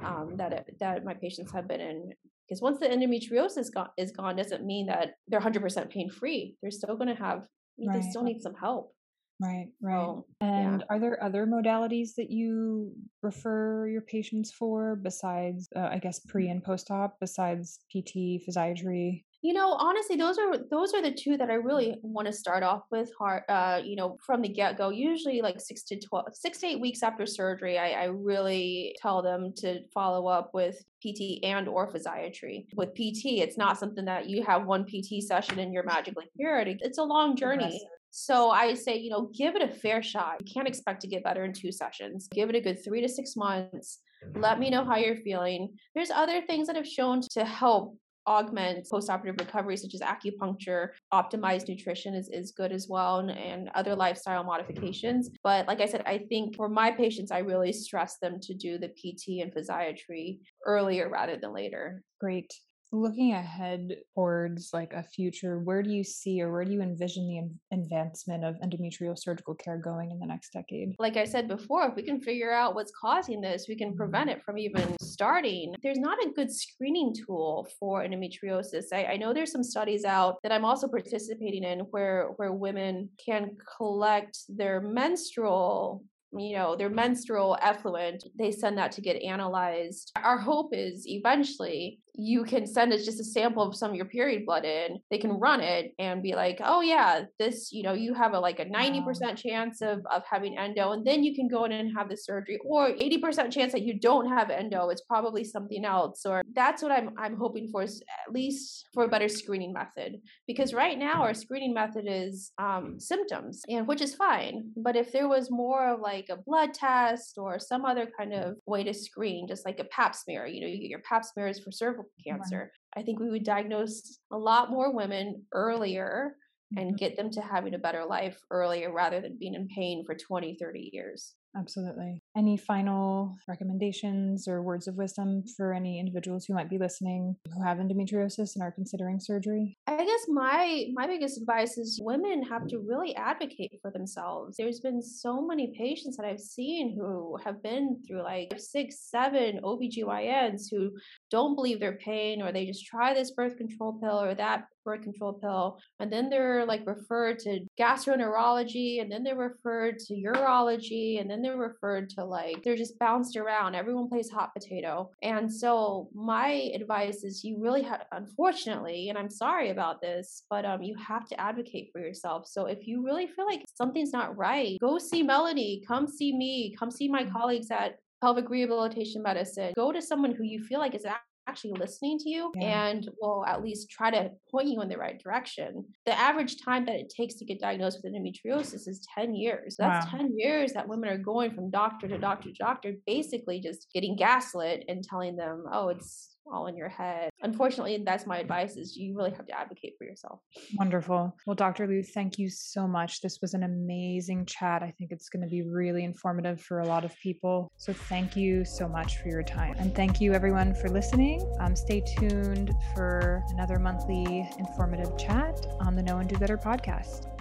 um, 0.04 0.34
that 0.36 0.66
that 0.80 1.04
my 1.04 1.14
patients 1.14 1.52
have 1.52 1.68
been 1.68 1.80
in. 1.80 2.12
Because 2.48 2.62
once 2.62 2.78
the 2.78 2.86
endometriosis 2.86 3.72
gone, 3.72 3.90
is 3.96 4.12
gone, 4.12 4.36
doesn't 4.36 4.64
mean 4.64 4.86
that 4.86 5.14
they're 5.28 5.40
100% 5.40 5.90
pain 5.90 6.10
free. 6.10 6.56
They're 6.62 6.70
still 6.70 6.96
going 6.96 7.14
to 7.14 7.22
have, 7.22 7.46
right. 7.78 8.00
they 8.00 8.08
still 8.08 8.22
need 8.22 8.40
some 8.40 8.54
help. 8.54 8.95
Right, 9.40 9.68
right. 9.82 9.92
So, 9.92 10.26
and 10.40 10.80
yeah. 10.80 10.86
are 10.88 10.98
there 10.98 11.22
other 11.22 11.46
modalities 11.46 12.14
that 12.16 12.30
you 12.30 12.92
refer 13.22 13.86
your 13.86 14.00
patients 14.00 14.52
for 14.52 14.96
besides, 14.96 15.68
uh, 15.76 15.88
I 15.90 15.98
guess, 15.98 16.20
pre 16.20 16.48
and 16.48 16.64
post 16.64 16.90
op, 16.90 17.16
besides 17.20 17.78
PT, 17.90 18.40
physiatry? 18.48 19.24
You 19.42 19.52
know, 19.52 19.74
honestly, 19.74 20.16
those 20.16 20.38
are 20.38 20.56
those 20.70 20.94
are 20.94 21.02
the 21.02 21.12
two 21.12 21.36
that 21.36 21.50
I 21.50 21.54
really 21.54 21.96
want 22.02 22.26
to 22.26 22.32
start 22.32 22.62
off 22.62 22.82
with. 22.90 23.10
Heart, 23.18 23.44
uh, 23.48 23.80
you 23.84 23.94
know, 23.94 24.16
from 24.24 24.40
the 24.40 24.48
get 24.48 24.78
go. 24.78 24.88
Usually, 24.88 25.42
like 25.42 25.60
six 25.60 25.84
to 25.84 26.00
twelve, 26.00 26.26
six 26.32 26.58
to 26.60 26.68
eight 26.68 26.80
weeks 26.80 27.02
after 27.02 27.26
surgery, 27.26 27.78
I, 27.78 27.90
I 27.90 28.04
really 28.04 28.96
tell 29.00 29.22
them 29.22 29.52
to 29.58 29.80
follow 29.92 30.26
up 30.26 30.50
with 30.54 30.82
PT 31.02 31.44
and 31.44 31.68
or 31.68 31.92
physiatry. 31.92 32.64
With 32.74 32.94
PT, 32.94 33.38
it's 33.44 33.58
not 33.58 33.78
something 33.78 34.06
that 34.06 34.28
you 34.28 34.42
have 34.44 34.64
one 34.64 34.84
PT 34.84 35.22
session 35.22 35.58
and 35.58 35.72
you're 35.72 35.84
magically 35.84 36.24
cured. 36.36 36.78
It's 36.80 36.98
a 36.98 37.04
long 37.04 37.36
journey. 37.36 37.86
So 38.18 38.48
I 38.48 38.72
say, 38.72 38.96
you 38.96 39.10
know, 39.10 39.30
give 39.34 39.56
it 39.56 39.62
a 39.62 39.68
fair 39.68 40.02
shot. 40.02 40.36
You 40.40 40.50
can't 40.50 40.66
expect 40.66 41.02
to 41.02 41.06
get 41.06 41.22
better 41.22 41.44
in 41.44 41.52
two 41.52 41.70
sessions. 41.70 42.28
Give 42.32 42.48
it 42.48 42.56
a 42.56 42.62
good 42.62 42.82
three 42.82 43.02
to 43.02 43.08
six 43.10 43.36
months. 43.36 43.98
Let 44.34 44.58
me 44.58 44.70
know 44.70 44.86
how 44.86 44.96
you're 44.96 45.16
feeling. 45.16 45.74
There's 45.94 46.10
other 46.10 46.40
things 46.40 46.66
that 46.66 46.76
have 46.76 46.88
shown 46.88 47.20
to 47.32 47.44
help 47.44 47.94
augment 48.26 48.88
postoperative 48.90 49.38
recovery, 49.38 49.76
such 49.76 49.92
as 49.92 50.00
acupuncture, 50.00 50.88
optimized 51.12 51.68
nutrition 51.68 52.14
is, 52.14 52.30
is 52.30 52.52
good 52.52 52.72
as 52.72 52.88
well, 52.88 53.18
and, 53.18 53.30
and 53.30 53.68
other 53.74 53.94
lifestyle 53.94 54.42
modifications. 54.44 55.28
But 55.44 55.68
like 55.68 55.82
I 55.82 55.86
said, 55.86 56.02
I 56.06 56.16
think 56.30 56.56
for 56.56 56.70
my 56.70 56.92
patients, 56.92 57.30
I 57.30 57.40
really 57.40 57.74
stress 57.74 58.16
them 58.16 58.40
to 58.40 58.54
do 58.54 58.78
the 58.78 58.88
PT 58.88 59.42
and 59.42 59.52
physiatry 59.52 60.38
earlier 60.64 61.10
rather 61.10 61.36
than 61.36 61.52
later. 61.52 62.02
Great 62.18 62.50
looking 62.92 63.32
ahead 63.32 63.96
towards 64.14 64.70
like 64.72 64.92
a 64.92 65.02
future 65.02 65.58
where 65.58 65.82
do 65.82 65.90
you 65.90 66.04
see 66.04 66.40
or 66.40 66.52
where 66.52 66.64
do 66.64 66.72
you 66.72 66.80
envision 66.80 67.26
the 67.26 67.76
advancement 67.76 68.44
of 68.44 68.54
endometrial 68.56 69.18
surgical 69.18 69.54
care 69.54 69.78
going 69.78 70.10
in 70.10 70.18
the 70.18 70.26
next 70.26 70.52
decade 70.52 70.94
like 70.98 71.16
i 71.16 71.24
said 71.24 71.48
before 71.48 71.86
if 71.88 71.94
we 71.96 72.02
can 72.02 72.20
figure 72.20 72.52
out 72.52 72.74
what's 72.74 72.92
causing 72.98 73.40
this 73.40 73.66
we 73.68 73.76
can 73.76 73.88
mm-hmm. 73.88 73.98
prevent 73.98 74.30
it 74.30 74.42
from 74.42 74.58
even 74.58 74.96
starting 75.00 75.74
there's 75.82 75.98
not 75.98 76.18
a 76.24 76.30
good 76.34 76.50
screening 76.50 77.12
tool 77.14 77.68
for 77.78 78.04
endometriosis 78.04 78.86
I, 78.92 79.04
I 79.04 79.16
know 79.16 79.32
there's 79.32 79.52
some 79.52 79.64
studies 79.64 80.04
out 80.04 80.36
that 80.42 80.52
i'm 80.52 80.64
also 80.64 80.88
participating 80.88 81.64
in 81.64 81.80
where 81.90 82.30
where 82.36 82.52
women 82.52 83.10
can 83.24 83.56
collect 83.76 84.38
their 84.48 84.80
menstrual 84.80 86.04
you 86.38 86.56
know, 86.56 86.76
their 86.76 86.90
menstrual 86.90 87.56
effluent, 87.62 88.24
they 88.38 88.50
send 88.50 88.78
that 88.78 88.92
to 88.92 89.00
get 89.00 89.22
analyzed. 89.22 90.12
Our 90.16 90.38
hope 90.38 90.74
is 90.74 91.06
eventually 91.06 92.00
you 92.18 92.44
can 92.44 92.66
send 92.66 92.92
us 92.92 93.04
just 93.04 93.20
a 93.20 93.24
sample 93.24 93.62
of 93.62 93.76
some 93.76 93.90
of 93.90 93.96
your 93.96 94.06
period 94.06 94.46
blood 94.46 94.64
in. 94.64 94.98
They 95.10 95.18
can 95.18 95.32
run 95.32 95.60
it 95.60 95.92
and 95.98 96.22
be 96.22 96.34
like, 96.34 96.60
oh 96.64 96.80
yeah, 96.80 97.24
this, 97.38 97.72
you 97.72 97.82
know, 97.82 97.92
you 97.92 98.14
have 98.14 98.32
a 98.32 98.40
like 98.40 98.58
a 98.58 98.64
90% 98.64 99.04
wow. 99.04 99.34
chance 99.34 99.82
of, 99.82 100.00
of 100.10 100.22
having 100.28 100.56
endo. 100.56 100.92
And 100.92 101.06
then 101.06 101.22
you 101.22 101.34
can 101.34 101.48
go 101.48 101.64
in 101.64 101.72
and 101.72 101.96
have 101.96 102.08
the 102.08 102.16
surgery 102.16 102.58
or 102.64 102.88
80% 102.88 103.52
chance 103.52 103.72
that 103.72 103.82
you 103.82 103.98
don't 103.98 104.28
have 104.28 104.50
endo. 104.50 104.88
It's 104.88 105.02
probably 105.02 105.44
something 105.44 105.84
else. 105.84 106.24
Or 106.24 106.42
that's 106.54 106.82
what 106.82 106.92
I'm 106.92 107.10
I'm 107.18 107.36
hoping 107.36 107.68
for 107.68 107.82
is 107.82 108.02
at 108.26 108.32
least 108.32 108.86
for 108.94 109.04
a 109.04 109.08
better 109.08 109.28
screening 109.28 109.72
method. 109.72 110.20
Because 110.46 110.72
right 110.72 110.98
now 110.98 111.22
our 111.22 111.34
screening 111.34 111.74
method 111.74 112.06
is 112.08 112.52
um, 112.58 112.98
symptoms 112.98 113.62
and 113.68 113.86
which 113.86 114.00
is 114.00 114.14
fine. 114.14 114.70
But 114.76 114.96
if 114.96 115.12
there 115.12 115.28
was 115.28 115.50
more 115.50 115.92
of 115.92 116.00
like 116.00 116.26
a 116.30 116.36
blood 116.36 116.72
test 116.72 117.36
or 117.36 117.58
some 117.58 117.84
other 117.84 118.08
kind 118.18 118.32
of 118.32 118.56
way 118.66 118.84
to 118.84 118.94
screen, 118.94 119.46
just 119.46 119.66
like 119.66 119.80
a 119.80 119.84
pap 119.84 120.14
smear, 120.14 120.46
you 120.46 120.60
know, 120.60 120.66
you 120.66 120.78
get 120.78 120.90
your 120.90 121.00
pap 121.00 121.24
smears 121.24 121.60
for 121.60 121.70
cervical 121.70 122.05
cancer. 122.26 122.70
Right. 122.96 123.00
I 123.00 123.04
think 123.04 123.20
we 123.20 123.30
would 123.30 123.44
diagnose 123.44 124.18
a 124.32 124.36
lot 124.36 124.70
more 124.70 124.94
women 124.94 125.44
earlier 125.52 126.36
and 126.76 126.88
mm-hmm. 126.88 126.96
get 126.96 127.16
them 127.16 127.30
to 127.30 127.40
having 127.40 127.74
a 127.74 127.78
better 127.78 128.04
life 128.04 128.38
earlier 128.50 128.92
rather 128.92 129.20
than 129.20 129.36
being 129.38 129.54
in 129.54 129.68
pain 129.68 130.04
for 130.04 130.14
20, 130.14 130.56
30 130.60 130.90
years. 130.92 131.34
Absolutely. 131.56 132.22
Any 132.36 132.58
final 132.58 133.34
recommendations 133.48 134.46
or 134.46 134.60
words 134.60 134.86
of 134.88 134.96
wisdom 134.96 135.42
for 135.56 135.72
any 135.72 135.98
individuals 135.98 136.44
who 136.44 136.52
might 136.52 136.68
be 136.68 136.76
listening 136.76 137.34
who 137.50 137.62
have 137.62 137.78
endometriosis 137.78 138.54
and 138.54 138.62
are 138.62 138.70
considering 138.70 139.18
surgery? 139.18 139.78
I 139.86 140.04
guess 140.04 140.26
my 140.28 140.84
my 140.92 141.06
biggest 141.06 141.40
advice 141.40 141.78
is 141.78 141.98
women 142.02 142.42
have 142.42 142.66
to 142.68 142.78
really 142.78 143.16
advocate 143.16 143.78
for 143.80 143.90
themselves. 143.90 144.58
There's 144.58 144.80
been 144.80 145.00
so 145.00 145.40
many 145.40 145.72
patients 145.78 146.18
that 146.18 146.26
I've 146.26 146.40
seen 146.40 146.94
who 146.94 147.38
have 147.42 147.62
been 147.62 148.02
through 148.06 148.22
like 148.22 148.52
six, 148.58 149.08
seven 149.10 149.60
OBGYNs 149.64 150.64
who 150.70 150.90
don't 151.30 151.54
believe 151.54 151.80
their 151.80 151.96
pain 151.96 152.42
or 152.42 152.52
they 152.52 152.66
just 152.66 152.84
try 152.84 153.14
this 153.14 153.30
birth 153.30 153.56
control 153.56 153.98
pill 153.98 154.20
or 154.20 154.34
that 154.34 154.64
birth 154.84 155.02
control 155.02 155.32
pill 155.32 155.78
and 155.98 156.12
then 156.12 156.30
they're 156.30 156.64
like 156.64 156.86
referred 156.86 157.40
to 157.40 157.58
gastroenterology 157.78 159.02
and 159.02 159.10
then 159.10 159.24
they're 159.24 159.34
referred 159.34 159.98
to 159.98 160.14
urology 160.14 161.20
and 161.20 161.28
then 161.28 161.42
they're 161.42 161.56
referred 161.56 162.08
to 162.08 162.24
like 162.26 162.62
they're 162.62 162.76
just 162.76 162.98
bounced 162.98 163.36
around. 163.36 163.74
Everyone 163.74 164.08
plays 164.08 164.30
hot 164.30 164.52
potato. 164.54 165.10
And 165.22 165.52
so 165.52 166.08
my 166.14 166.70
advice 166.74 167.24
is 167.24 167.44
you 167.44 167.58
really 167.58 167.82
have 167.82 168.04
unfortunately 168.12 169.08
and 169.08 169.18
i'm 169.18 169.30
sorry 169.30 169.70
about 169.70 170.00
this 170.00 170.44
but 170.50 170.64
um 170.64 170.82
you 170.82 170.94
have 170.96 171.26
to 171.28 171.40
advocate 171.40 171.90
for 171.92 172.00
yourself. 172.00 172.46
So 172.46 172.66
if 172.66 172.86
you 172.86 173.04
really 173.04 173.26
feel 173.26 173.46
like 173.46 173.64
something's 173.74 174.12
not 174.12 174.36
right 174.36 174.78
go 174.80 174.98
see 174.98 175.22
melanie. 175.22 175.82
Come 175.86 176.06
see 176.06 176.36
me. 176.36 176.74
Come 176.78 176.90
see 176.90 177.08
my 177.08 177.22
mm-hmm. 177.22 177.32
colleagues 177.32 177.70
at 177.70 177.98
pelvic 178.22 178.48
rehabilitation 178.48 179.22
medicine. 179.22 179.72
Go 179.76 179.92
to 179.92 180.00
someone 180.00 180.34
who 180.34 180.44
you 180.44 180.62
feel 180.64 180.80
like 180.80 180.94
is 180.94 181.04
actually 181.48 181.72
listening 181.78 182.18
to 182.18 182.28
you 182.28 182.52
yeah. 182.56 182.86
and 182.86 183.08
will 183.20 183.44
at 183.46 183.62
least 183.62 183.90
try 183.90 184.10
to 184.10 184.30
point 184.50 184.68
you 184.68 184.80
in 184.82 184.88
the 184.88 184.96
right 184.96 185.22
direction. 185.22 185.84
The 186.04 186.18
average 186.18 186.60
time 186.62 186.84
that 186.86 186.96
it 186.96 187.12
takes 187.14 187.34
to 187.34 187.44
get 187.44 187.60
diagnosed 187.60 188.00
with 188.02 188.12
endometriosis 188.12 188.88
is 188.88 189.06
10 189.16 189.34
years. 189.34 189.76
That's 189.78 190.06
wow. 190.12 190.18
10 190.18 190.34
years 190.36 190.72
that 190.72 190.88
women 190.88 191.08
are 191.08 191.18
going 191.18 191.54
from 191.54 191.70
doctor 191.70 192.08
to 192.08 192.18
doctor 192.18 192.50
to 192.50 192.54
doctor, 192.54 192.92
basically 193.06 193.60
just 193.60 193.86
getting 193.94 194.16
gaslit 194.16 194.84
and 194.88 195.02
telling 195.02 195.36
them, 195.36 195.64
oh, 195.72 195.88
it's 195.88 196.35
all 196.52 196.66
in 196.66 196.76
your 196.76 196.88
head. 196.88 197.30
Unfortunately, 197.42 198.02
that's 198.04 198.26
my 198.26 198.38
advice 198.38 198.76
is 198.76 198.96
you 198.96 199.16
really 199.16 199.30
have 199.32 199.46
to 199.46 199.58
advocate 199.58 199.94
for 199.98 200.04
yourself. 200.04 200.40
Wonderful. 200.76 201.34
Well, 201.46 201.56
Dr. 201.56 201.86
Liu, 201.86 202.02
thank 202.02 202.38
you 202.38 202.48
so 202.48 202.86
much. 202.86 203.20
This 203.20 203.40
was 203.40 203.54
an 203.54 203.64
amazing 203.64 204.46
chat. 204.46 204.82
I 204.82 204.92
think 204.98 205.12
it's 205.12 205.28
going 205.28 205.42
to 205.42 205.48
be 205.48 205.62
really 205.62 206.04
informative 206.04 206.60
for 206.60 206.80
a 206.80 206.86
lot 206.86 207.04
of 207.04 207.16
people. 207.18 207.70
So 207.76 207.92
thank 207.92 208.36
you 208.36 208.64
so 208.64 208.88
much 208.88 209.18
for 209.18 209.28
your 209.28 209.42
time. 209.42 209.74
And 209.78 209.94
thank 209.94 210.20
you 210.20 210.32
everyone 210.32 210.74
for 210.74 210.88
listening. 210.88 211.40
Um, 211.60 211.74
stay 211.76 212.02
tuned 212.18 212.72
for 212.94 213.42
another 213.50 213.78
monthly 213.78 214.48
informative 214.58 215.16
chat 215.18 215.66
on 215.80 215.94
the 215.94 216.02
Know 216.02 216.18
and 216.18 216.28
Do 216.28 216.36
Better 216.36 216.56
podcast. 216.56 217.35